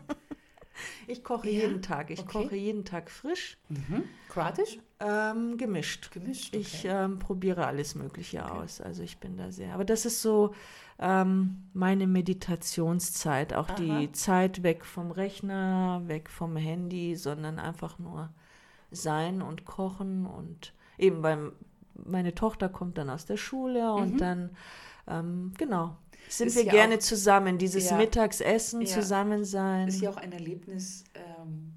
[1.07, 1.61] Ich koche Ja?
[1.61, 2.09] jeden Tag.
[2.09, 2.43] Ich Okay.
[2.43, 4.03] koche jeden Tag frisch, Mhm.
[4.29, 4.79] Kroatisch?
[4.99, 6.11] ähm, gemischt.
[6.11, 6.55] Gemischt.
[6.55, 6.87] Ich okay.
[7.05, 8.51] ähm, probiere alles Mögliche Okay.
[8.51, 8.81] aus.
[8.81, 9.73] Also ich bin da sehr.
[9.73, 10.53] Aber das ist so
[10.99, 13.53] ähm, meine Meditationszeit.
[13.53, 13.75] Auch Aha.
[13.75, 18.29] die Zeit weg vom Rechner, weg vom Handy, sondern einfach nur
[18.91, 20.25] sein und kochen.
[20.25, 21.53] Und eben beim
[22.05, 24.17] meine Tochter kommt dann aus der Schule und Mhm.
[24.17, 24.49] dann,
[25.07, 25.95] ähm, genau,
[26.29, 27.57] sind Ist wir ja gerne auch- zusammen.
[27.57, 27.97] Dieses Ja.
[27.97, 28.87] Mittagsessen, Ja.
[28.87, 29.87] zusammen sein.
[29.87, 31.73] ist ja auch ein Erlebnis ähm,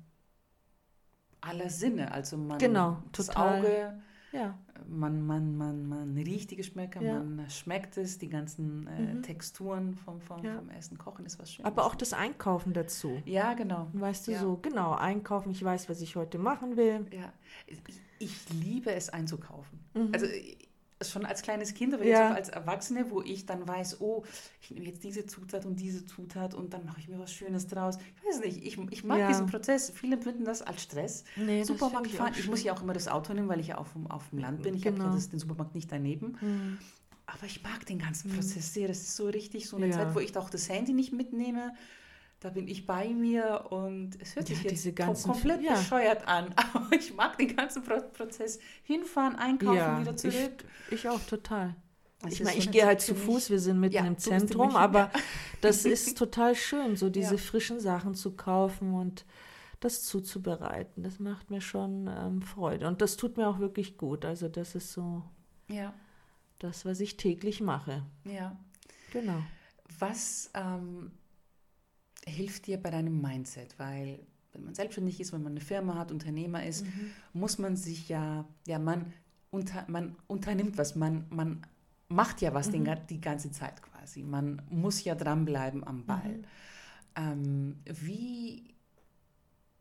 [1.41, 2.11] aller Sinne.
[2.13, 3.59] Also man Genau, das total.
[3.61, 4.59] Auge, ja.
[4.89, 7.23] man, man, man, man riecht die Geschmäcker, Ja.
[7.23, 9.23] man schmeckt es, die ganzen äh, Mhm.
[9.23, 10.57] Texturen vom, vom, Ja.
[10.57, 10.99] vom Essen.
[10.99, 11.67] Kochen ist was Schönes.
[11.71, 13.21] Aber auch das Einkaufen dazu.
[13.27, 13.89] Ja, genau.
[13.93, 17.07] Weißt du, so genau, einkaufen, ich weiß, was ich heute machen will.
[17.13, 17.33] Ja.
[17.67, 17.81] Ich,
[18.19, 19.79] ich liebe es einzukaufen.
[19.95, 20.11] Mhm.
[20.13, 20.59] Also ich-
[21.03, 22.09] schon als kleines Kind, aber Ja.
[22.09, 24.25] jetzt auch als Erwachsene, wo ich dann weiß, oh,
[24.63, 27.67] ich nehme jetzt diese Zutat und diese Zutat und dann mache ich mir was Schönes
[27.67, 27.99] draus.
[28.17, 29.29] Ich weiß nicht, ich, ich mag Ja.
[29.29, 29.91] diesen Prozess.
[29.91, 31.25] Viele empfinden das als Stress.
[31.37, 32.33] Nee, Supermarkt ich fahren.
[32.33, 34.31] auch Ich muss ja auch immer das Auto nehmen, weil ich ja auf dem, auf
[34.31, 34.75] dem Land bin.
[34.75, 35.09] Ich habe Genau.
[35.09, 36.37] ja das, den Supermarkt nicht daneben.
[36.41, 36.79] Mhm.
[37.27, 38.89] Aber ich mag den ganzen Prozess sehr.
[38.89, 39.97] Das ist so richtig so eine Ja.
[39.97, 41.75] Zeit, wo ich auch das Handy nicht mitnehme.
[42.41, 45.75] Da bin ich bei mir und es hört Ja, sich jetzt komplett ja.
[45.75, 46.53] bescheuert an.
[46.75, 48.59] Aber ich mag den ganzen Pro Prozess.
[48.83, 50.65] Hinfahren, einkaufen, Ja, wieder zurück.
[50.89, 51.75] Ich, ich auch total.
[52.21, 53.15] Das Ich meine, ich gehe halt zu.
[53.15, 55.11] Fuß, wir sind mitten Ja, im Zentrum, aber
[55.61, 59.25] das ist total schön, so diese frischen Sachen zu kaufen und
[59.81, 61.03] das zuzubereiten.
[61.03, 64.25] Das macht mir schon ähm, Freude und das tut mir auch wirklich gut.
[64.25, 65.23] Also das ist so
[65.69, 65.93] Ja,
[66.59, 68.03] das, was ich täglich mache.
[68.25, 68.57] ja.
[69.13, 69.39] Genau.
[69.99, 71.13] Was ähm,
[72.27, 73.79] hilft dir bei deinem Mindset?
[73.79, 74.19] Weil
[74.53, 77.11] wenn man selbstständig ist, wenn man eine Firma hat, Unternehmer ist, Mhm.
[77.35, 79.13] muss man sich ja, ja, man,
[79.51, 81.63] unter, man unternimmt was, man, man
[82.09, 82.87] macht ja was den, Mhm.
[82.87, 84.23] ga- die ganze Zeit quasi.
[84.23, 86.39] Man muss ja dranbleiben am Ball.
[86.39, 86.45] Mhm.
[87.17, 88.75] Ähm, wie,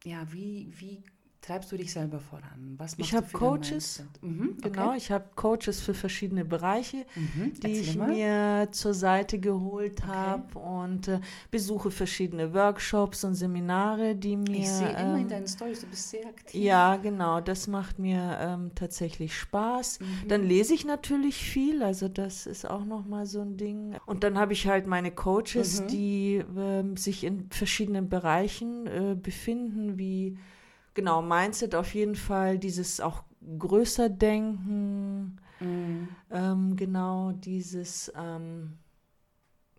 [0.04, 1.04] ja, wie, wie
[1.46, 2.76] treibst du dich selber voran?
[2.78, 4.04] Was Ich machst hab du für dein Coaches.
[4.22, 4.98] Mhm, Genau, okay.
[4.98, 7.06] ich habe Coaches für verschiedene Bereiche.
[7.16, 8.08] Mhm, die ich mal.
[8.08, 10.08] mir zur Seite geholt Okay.
[10.12, 11.20] habe und äh,
[11.52, 14.58] besuche verschiedene Workshops und Seminare, die mir.
[14.60, 16.60] ich sehe immer in ähm, deinen Stories, du bist sehr aktiv.
[16.62, 20.00] ja, genau, das macht mir ähm, tatsächlich Spaß.
[20.00, 20.28] Mhm.
[20.28, 23.96] Dann lese ich natürlich viel, also das ist auch nochmal so ein Ding.
[24.06, 25.88] Und dann habe ich halt meine Coaches, Mhm.
[25.90, 30.38] die ähm, sich in verschiedenen Bereichen äh, befinden, wie
[30.96, 33.24] genau Mindset auf jeden Fall, dieses auch
[33.60, 36.10] größer denken, Mhm.
[36.32, 38.74] ähm, genau dieses, ähm,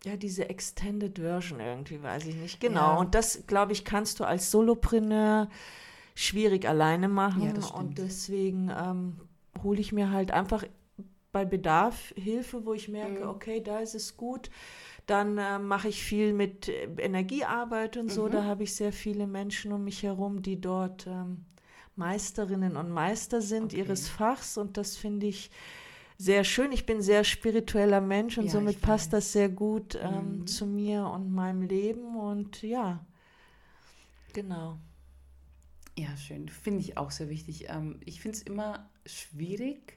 [0.03, 2.59] ja, diese Extended Version irgendwie, weiß ich nicht.
[2.61, 2.93] Genau.
[2.93, 2.99] Ja.
[2.99, 5.49] Und das, glaube ich, kannst du als Solopreneur
[6.15, 7.43] schwierig alleine machen.
[7.43, 9.17] Ja, und deswegen ähm,
[9.63, 10.63] hole ich mir halt einfach
[11.31, 13.29] bei Bedarf Hilfe, wo ich merke, Mhm.
[13.29, 14.49] okay, da ist es gut.
[15.07, 18.27] Dann äh, mache ich viel mit äh, Energiearbeit und so.
[18.27, 18.31] Mhm.
[18.31, 21.45] Da habe ich sehr viele Menschen um mich herum, die dort ähm,
[21.97, 23.77] Meisterinnen und Meister sind Okay.
[23.79, 24.57] ihres Fachs.
[24.57, 25.51] Und das finde ich
[26.17, 26.71] sehr schön.
[26.73, 30.47] Ich bin ein sehr spiritueller Mensch und Ja, somit passt das sehr gut ähm, Mhm.
[30.47, 32.15] zu mir und meinem Leben.
[32.17, 33.05] Und ja,
[34.33, 34.79] genau.
[35.97, 36.47] Ja, schön.
[36.49, 37.65] Finde ich auch sehr wichtig.
[37.69, 39.96] Ähm, ich finde es immer schwierig.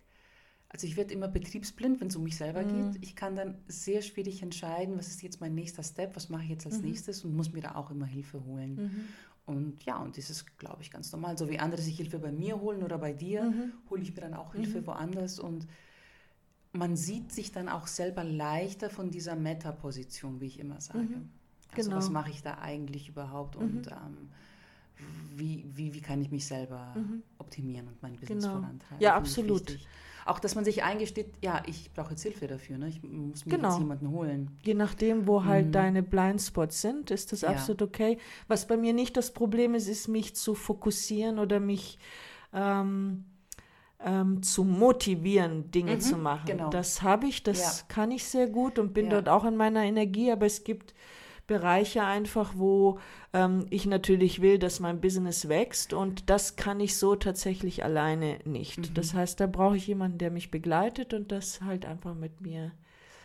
[0.72, 2.92] Also ich werde immer betriebsblind, wenn es um mich selber Mhm.
[2.92, 3.02] geht.
[3.02, 6.50] Ich kann dann sehr schwierig entscheiden, was ist jetzt mein nächster Step, was mache ich
[6.50, 6.88] jetzt als Mhm.
[6.90, 8.90] nächstes und muss mir da auch immer Hilfe holen.
[9.46, 11.36] Und ja, und das ist, glaube ich, ganz normal.
[11.36, 13.72] So wie andere sich Hilfe bei mir holen oder bei dir, Mhm.
[13.90, 15.40] hole ich mir dann auch Hilfe woanders.
[15.40, 15.66] Und
[16.72, 20.98] man sieht sich dann auch selber leichter von dieser Meta-Position, wie ich immer sage.
[20.98, 21.30] Mhm.
[21.72, 21.96] Also Genau.
[21.96, 24.28] was mache ich da eigentlich überhaupt und ähm,
[25.36, 26.96] wie, wie, wie kann ich mich selber
[27.38, 28.58] optimieren und mein Business Genau.
[28.58, 29.00] vorantreiben?
[29.00, 29.68] Ja, absolut.
[29.68, 29.88] wichtig.
[30.26, 32.88] Auch, dass man sich eingesteht, ja, ich brauche jetzt Hilfe dafür, ne?
[32.88, 33.70] ich muss mir Genau.
[33.70, 34.50] jetzt jemanden holen.
[34.62, 35.72] Je nachdem, wo halt Mhm.
[35.72, 37.50] deine Blindspots sind, ist das Ja.
[37.50, 38.18] absolut okay.
[38.48, 41.98] Was bei mir nicht das Problem ist, ist mich zu fokussieren oder mich
[42.52, 43.24] ähm,
[44.02, 46.46] ähm, zu motivieren, Dinge Mhm, zu machen.
[46.46, 46.70] genau.
[46.70, 47.84] Das habe ich, das Ja.
[47.88, 49.10] kann ich sehr gut und bin Ja.
[49.12, 50.94] dort auch in meiner Energie, aber es gibt
[51.50, 53.00] Bereiche einfach, wo
[53.32, 58.38] ähm, ich natürlich will, dass mein Business wächst und das kann ich so tatsächlich alleine
[58.44, 58.78] nicht.
[58.78, 58.94] Mhm.
[58.94, 62.70] Das heißt, da brauche ich jemanden, der mich begleitet und das halt einfach mit mir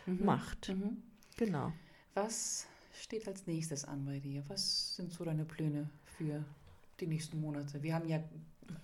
[0.06, 0.24] Mhm.
[0.24, 0.68] macht.
[0.70, 0.96] Mhm.
[1.36, 1.72] Genau.
[2.14, 2.66] Was
[3.00, 4.42] steht als nächstes an bei dir?
[4.48, 6.44] Was sind so deine Pläne für
[6.98, 7.80] die nächsten Monate?
[7.82, 8.18] Wir haben ja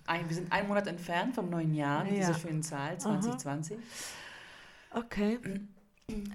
[0.05, 2.13] ein, wir sind einen Monat entfernt vom neuen Jahr, Ja.
[2.13, 3.77] dieser schönen Zahl 2020.
[4.91, 5.37] Okay.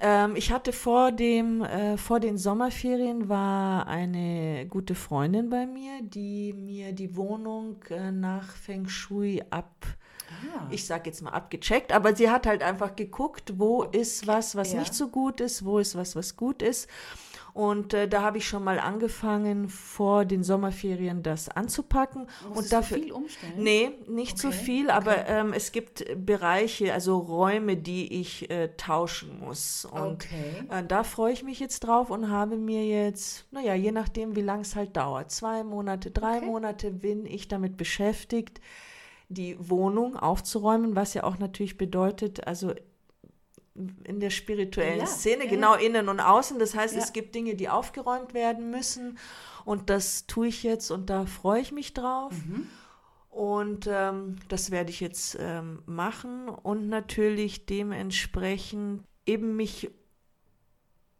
[0.00, 6.02] Ähm, ich hatte vor dem, äh, vor den Sommerferien war eine gute Freundin bei mir,
[6.02, 9.86] die mir die Wohnung äh, nach Feng Shui ab,
[10.30, 14.56] Ah, ich sag jetzt mal abgecheckt, aber sie hat halt einfach geguckt, wo ist was,
[14.56, 14.80] was ja.
[14.80, 16.88] nicht so gut ist, wo ist was, was gut ist.
[17.54, 22.26] Und äh, da habe ich schon mal angefangen, vor den Sommerferien das anzupacken.
[22.40, 23.54] Musstest und dafür, du viel umstellen?
[23.56, 28.68] Nee, nicht so Okay, viel, aber ähm, es gibt Bereiche, also Räume, die ich äh,
[28.76, 29.84] tauschen muss.
[29.84, 30.66] Und Okay.
[30.70, 34.42] äh, da freue ich mich jetzt drauf und habe mir jetzt, naja, je nachdem, wie
[34.42, 36.46] lang es halt dauert, zwei Monate, drei Okay.
[36.46, 38.60] Monate bin ich damit beschäftigt,
[39.28, 42.72] die Wohnung aufzuräumen, was ja auch natürlich bedeutet, also
[44.04, 46.58] in der spirituellen Ja, Szene, ja, genau innen und außen.
[46.58, 49.18] Das heißt, es gibt Dinge, die aufgeräumt werden müssen
[49.64, 52.32] und das tue ich jetzt und da freue ich mich drauf.
[52.32, 52.66] Mhm.
[53.30, 59.90] Und ähm, das werde ich jetzt ähm, machen und natürlich dementsprechend eben mich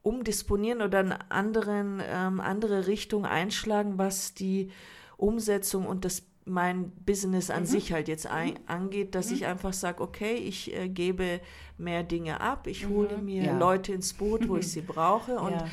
[0.02, 4.70] umdisponieren oder eine anderen, ähm, andere Richtung einschlagen, was die
[5.16, 7.66] Umsetzung und das mein Business an Mhm.
[7.66, 9.34] sich halt jetzt ein, angeht, dass Mhm.
[9.36, 11.40] ich einfach sage, okay, ich äh, gebe
[11.76, 12.90] mehr Dinge ab, ich Mhm.
[12.90, 13.58] hole mir Ja.
[13.58, 15.68] Leute ins Boot, wo ich sie brauche und ja.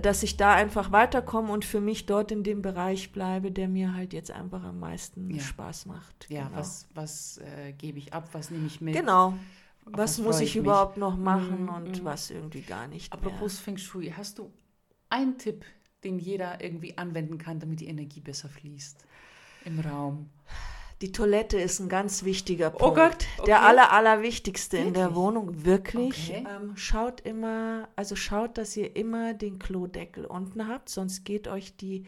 [0.00, 3.92] dass ich da einfach weiterkomme und für mich dort in dem Bereich bleibe, der mir
[3.94, 5.40] halt jetzt einfach am meisten Ja.
[5.42, 6.26] Spaß macht.
[6.30, 6.56] ja, genau.
[6.58, 8.94] was, was äh, gebe ich ab, was nehme ich mit?
[8.94, 9.34] Genau.
[9.86, 12.04] Was was muss ich ich überhaupt noch machen Mhm, und mhm.
[12.04, 14.50] was irgendwie gar nicht Apropos Feng Shui, hast du
[15.10, 15.64] einen Tipp,
[16.02, 19.04] den jeder irgendwie anwenden kann, damit die Energie besser fließt
[19.64, 20.30] im Raum?
[21.00, 22.82] Die Toilette ist ein ganz wichtiger Punkt.
[22.84, 23.46] Oh Gott, okay.
[23.46, 25.14] Der aller, allerwichtigste in der?
[25.14, 25.64] Wohnung.
[25.64, 26.30] Wirklich.
[26.30, 26.46] Okay.
[26.48, 31.76] Ähm, schaut immer, also schaut, dass ihr immer den Klodeckel unten habt, sonst geht euch
[31.76, 32.06] die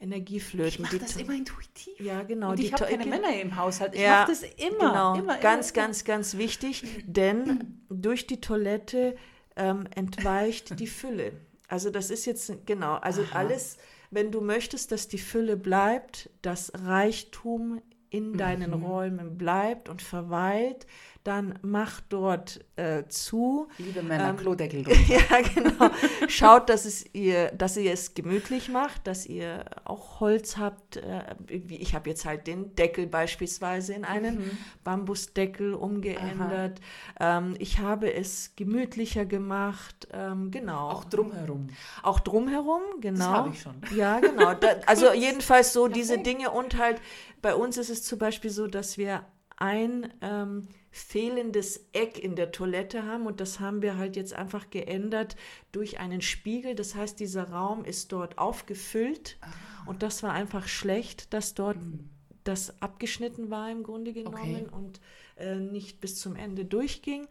[0.00, 0.68] Energie flöten.
[0.68, 2.00] Ich mache das To- immer intuitiv.
[2.00, 2.50] Ja, genau.
[2.50, 3.94] Und die ich habe keine Männer im Haushalt.
[3.94, 4.78] Ich Ja, mache das immer.
[4.90, 9.16] Genau, immer, ganz, immer, ganz, ganz wichtig, denn durch die Toilette
[9.56, 11.32] ähm, entweicht die Fülle.
[11.68, 13.38] Also das ist jetzt, genau, also Aha.
[13.38, 13.78] alles,
[14.16, 18.82] wenn du möchtest, dass die Fülle bleibt, dass Reichtum in deinen Mhm.
[18.82, 20.86] Räumen bleibt und verweilt,
[21.26, 23.68] dann mach dort äh, zu.
[23.78, 25.00] Liebe Männer, Ähm, Klodeckel drunter.
[25.08, 25.90] ja, genau.
[26.28, 30.96] Schaut, dass es ihr, dass ihr es gemütlich macht, dass ihr auch Holz habt.
[30.98, 34.50] Äh, wie ich habe jetzt halt den Deckel beispielsweise in einen Mhm.
[34.84, 36.80] Bambusdeckel umgeändert.
[37.20, 40.08] Ähm, ich habe es gemütlicher gemacht.
[40.12, 40.90] Ähm, genau.
[40.90, 41.68] Auch drumherum.
[42.02, 43.18] Auch drumherum, genau.
[43.18, 43.74] Das habe ich schon.
[43.96, 44.54] Ja, genau.
[44.54, 46.16] Da, also jedenfalls so diese.
[46.18, 47.00] Dinge und halt
[47.42, 49.24] bei uns ist es zum Beispiel so, dass wir
[49.56, 54.70] ein ähm, fehlendes Eck in der Toilette haben und das haben wir halt jetzt einfach
[54.70, 55.36] geändert
[55.72, 56.74] durch einen Spiegel.
[56.74, 59.38] Das heißt, dieser Raum ist dort aufgefüllt
[59.86, 62.08] und das war einfach schlecht, dass dort Mhm.
[62.44, 64.66] das abgeschnitten war im Grunde genommen Okay.
[64.70, 65.00] und
[65.36, 67.26] äh, nicht bis zum Ende durchging.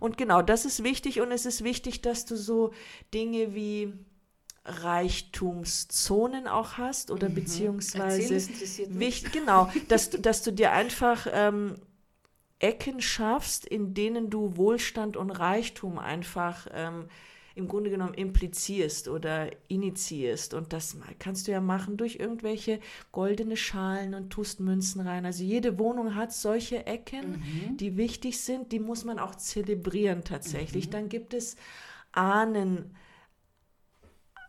[0.00, 2.72] Und genau, das ist wichtig und es ist wichtig, dass du so
[3.12, 3.92] Dinge wie
[4.64, 7.34] Reichtumszonen auch hast oder Mhm.
[7.34, 11.74] beziehungsweise Erzähl, wichtig, genau, dass, du- dass du dir einfach ähm,
[12.58, 17.08] Ecken schaffst, in denen du Wohlstand und Reichtum einfach ähm,
[17.54, 20.54] im Grunde genommen implizierst oder initiierst.
[20.54, 22.78] Und das mal- kannst du ja machen durch irgendwelche
[23.10, 25.26] goldene Schalen und tust Münzen rein.
[25.26, 27.76] Also jede Wohnung hat solche Ecken, Mhm.
[27.78, 30.86] die wichtig sind, die muss man auch zelebrieren tatsächlich.
[30.86, 30.90] Mhm.
[30.90, 31.56] Dann gibt es
[32.12, 32.94] Ahnen.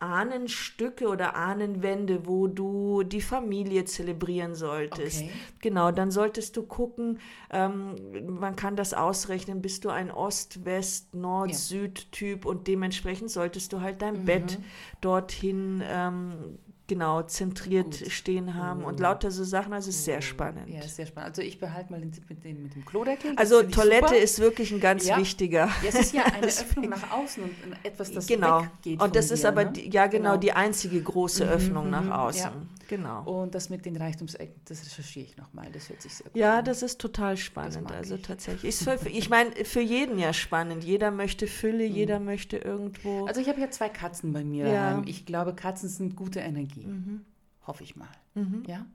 [0.04, 5.24] Ahnenstücke oder Ahnenwände, wo du die Familie zelebrieren solltest.
[5.24, 5.32] Okay.
[5.62, 7.96] Genau, dann solltest du gucken, ähm,
[8.40, 11.56] man kann das ausrechnen, bist du ein Ost, West, Nord, Ja.
[11.58, 14.26] Süd-Typ und dementsprechend solltest du halt dein Mhm.
[14.26, 14.60] Bett
[15.02, 18.12] dorthin ähm, genau zentriert Gut.
[18.12, 19.00] stehen haben und Gut.
[19.00, 20.22] lauter so Sachen, also es ist sehr Cool.
[20.22, 20.70] spannend.
[20.70, 21.30] Ja, ist sehr spannend.
[21.30, 23.32] Also ich behalte mal den Tipp mit dem, mit dem Klodeckel.
[23.36, 24.18] Das Also Toilette super.
[24.18, 25.18] ist wirklich ein ganz Ja.
[25.18, 25.68] wichtiger.
[25.68, 27.52] Ja, es ist ja eine Öffnung nach außen und
[27.84, 28.64] etwas, das genau.
[28.64, 29.72] weggeht Und das ist dir, aber ne?
[29.72, 30.38] die, ja genau, Genau.
[30.38, 32.42] die einzige große Mhm, Öffnung nach mhm, außen.
[32.42, 32.54] ja.
[32.90, 33.24] Genau.
[33.24, 35.68] Und das mit den Reichtumsecken, das recherchiere ich nochmal.
[35.72, 36.66] Das hört sich sehr gut Ja, an.
[36.66, 37.92] das ist total spannend.
[37.92, 38.22] Also ich.
[38.22, 38.66] tatsächlich.
[38.66, 40.84] Ist für, ich meine, für jeden ja spannend.
[40.84, 43.22] Jeder möchte Fülle, jeder möchte irgendwo.
[43.22, 43.28] Mhm.
[43.28, 45.02] Also ich habe ja zwei Katzen bei mir Ja.
[45.06, 46.73] Ich glaube, Katzen sind gute Energie.
[46.76, 47.26] Mhm.
[47.66, 48.10] Hoffe ich mal.
[48.34, 48.64] Mhm.
[48.68, 48.86] Ja?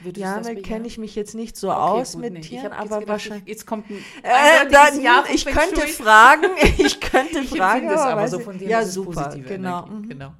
[0.00, 0.62] Würdest Ja, das bejahen?
[0.64, 2.40] kenne ich mich jetzt nicht so Okay, aus mit nee.
[2.40, 3.44] Ich Tieren, aber gedacht, wahrscheinlich.
[3.44, 5.00] Ich, jetzt kommt ein Äh, dann,
[5.32, 8.68] ich könnte fragen, ich könnte Ich fragen, es aber so von dir.
[8.68, 9.84] Ja, das super, genau.
[9.86, 9.94] Energie.
[9.94, 10.08] mhm.
[10.08, 10.34] genau.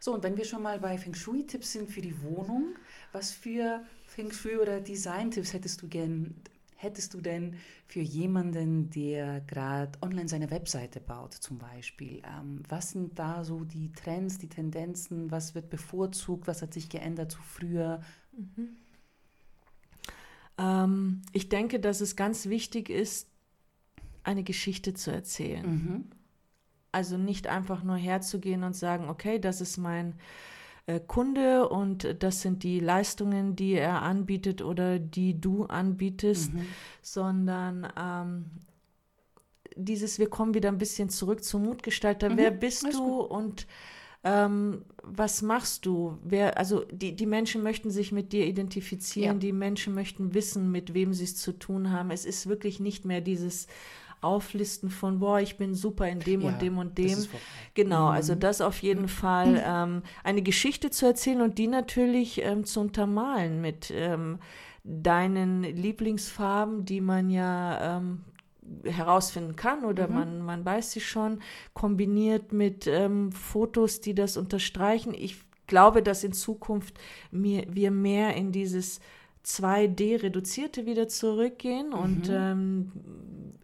[0.00, 2.76] So, und wenn wir schon mal bei Feng Shui-Tipps sind für die Wohnung,
[3.12, 6.34] was für Feng Shui oder Design-Tipps hättest du gern,
[6.76, 7.56] hättest du denn
[7.86, 12.22] für jemanden, der gerade online seine Webseite baut, zum Beispiel?
[12.24, 15.30] Ähm, was sind da so die Trends, die Tendenzen?
[15.30, 16.46] Was wird bevorzugt?
[16.46, 18.00] Was hat sich geändert zu früher?
[20.58, 23.28] Ähm, ich denke, dass es ganz wichtig ist,
[24.22, 25.66] eine Geschichte zu erzählen.
[25.66, 26.04] Mhm.
[26.92, 30.14] Also nicht einfach nur herzugehen und sagen, okay, das ist mein
[30.86, 36.66] äh, Kunde und das sind die Leistungen, die er anbietet oder die du anbietest, Mhm.
[37.02, 38.44] sondern ähm,
[39.76, 42.36] dieses, wir kommen wieder ein bisschen zurück zum Mutgestalter.
[42.36, 43.66] Wer bist alles du und
[44.24, 46.18] ähm, was machst du?
[46.24, 49.40] Wer, also die, die Menschen möchten sich mit dir identifizieren, ja.
[49.40, 52.10] die Menschen möchten wissen, mit wem sie es zu tun haben.
[52.10, 53.66] Es ist wirklich nicht mehr dieses
[54.20, 57.26] Auflisten von, boah, ich bin super in dem ja, und dem und dem.
[57.74, 58.40] Genau, also mhm.
[58.40, 59.08] das auf jeden.
[59.08, 64.38] Fall ähm, eine Geschichte zu erzählen und die natürlich ähm, zu untermalen mit ähm,
[64.84, 68.24] deinen Lieblingsfarben, die man ja ähm,
[68.84, 70.14] herausfinden kann oder mhm.
[70.14, 71.40] man, man weiß sie schon,
[71.74, 75.14] kombiniert mit ähm, Fotos, die das unterstreichen.
[75.14, 76.98] Ich glaube, dass in Zukunft
[77.30, 79.00] mir, wir mehr in dieses
[79.44, 81.94] 2D-Reduzierte wieder zurückgehen mhm.
[81.94, 82.92] und ähm,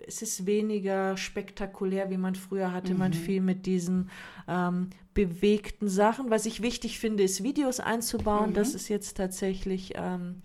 [0.07, 2.93] es ist weniger spektakulär, wie man früher hatte.
[2.93, 2.99] Mhm.
[2.99, 4.11] Man viel mit diesen
[4.49, 6.31] ähm, bewegten Sachen.
[6.31, 8.51] Was ich wichtig finde, ist Videos einzubauen.
[8.51, 8.55] Mhm.
[8.55, 10.43] Das ist jetzt tatsächlich ähm,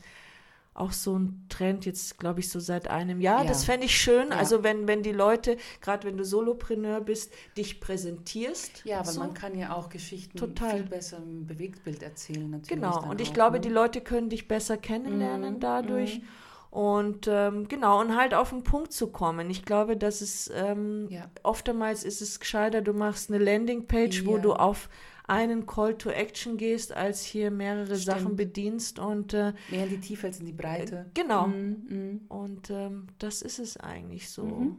[0.77, 3.41] auch so ein Trend jetzt, glaube ich, so seit einem Jahr.
[3.41, 3.47] Ja.
[3.47, 4.29] Das fände ich schön.
[4.29, 4.37] Ja.
[4.37, 8.83] Also wenn, wenn die Leute, gerade wenn du Solopreneur bist, dich präsentierst.
[8.85, 9.19] Ja, aber so.
[9.19, 10.77] man kann ja auch Geschichten Total.
[10.77, 12.49] viel besser im Bewegtbild erzählen.
[12.49, 13.61] Natürlich genau, und ich auch, glaube, ne?
[13.61, 15.59] die Leute können dich besser kennenlernen mhm.
[15.59, 16.19] dadurch.
[16.19, 16.27] Mhm.
[16.69, 19.49] Und ähm, genau, und halt auf den Punkt zu kommen.
[19.49, 21.29] Ich glaube, dass es ähm, ja.
[21.43, 24.89] oftmals ist es gescheiter, du machst eine Landingpage, wo du auf
[25.27, 28.01] einen Call to Action gehst, als hier mehrere Stimmt.
[28.01, 31.07] Sachen bedienst und äh, mehr in die Tiefe als in die Breite.
[31.07, 31.47] Äh, genau.
[31.47, 32.21] Mhm, mhm.
[32.29, 34.45] Und ähm, das ist es eigentlich so.
[34.45, 34.77] Mhm.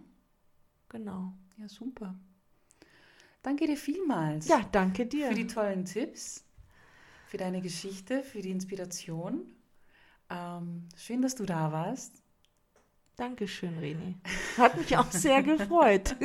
[0.89, 1.33] Genau.
[1.59, 2.19] Ja, super.
[3.43, 4.49] Danke dir vielmals.
[4.49, 5.29] Ja, danke dir.
[5.29, 6.45] Für die tollen Tipps,
[7.27, 9.55] für deine Geschichte, für die Inspiration.
[10.31, 12.23] Ähm, schön, dass du da warst.
[13.17, 14.17] Dankeschön, Reni.
[14.57, 16.17] Hat mich auch sehr gefreut.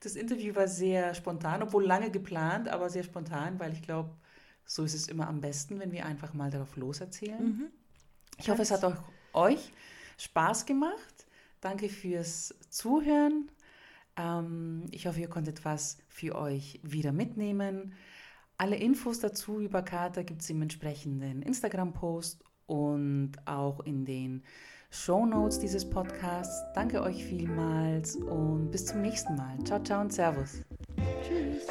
[0.00, 4.10] Das Interview war sehr spontan, obwohl lange geplant, aber sehr spontan, weil ich glaube,
[4.66, 7.42] so ist es immer am besten, wenn wir einfach mal darauf loserzählen.
[7.42, 7.66] Mhm.
[8.38, 8.98] Ich hoffe, es hat euch,
[9.32, 9.72] euch
[10.18, 11.26] Spaß gemacht.
[11.60, 13.50] Danke fürs Zuhören.
[14.16, 17.94] Ähm, ich hoffe, ihr konntet was für euch wieder mitnehmen.
[18.58, 24.42] Alle Infos dazu über Kata gibt es im entsprechenden Instagram-Post und auch in den
[24.90, 26.62] Show Notes dieses Podcasts.
[26.74, 29.58] Danke euch vielmals und bis zum nächsten Mal.
[29.64, 30.60] Ciao, ciao und Servus.
[31.22, 31.66] Tschüss.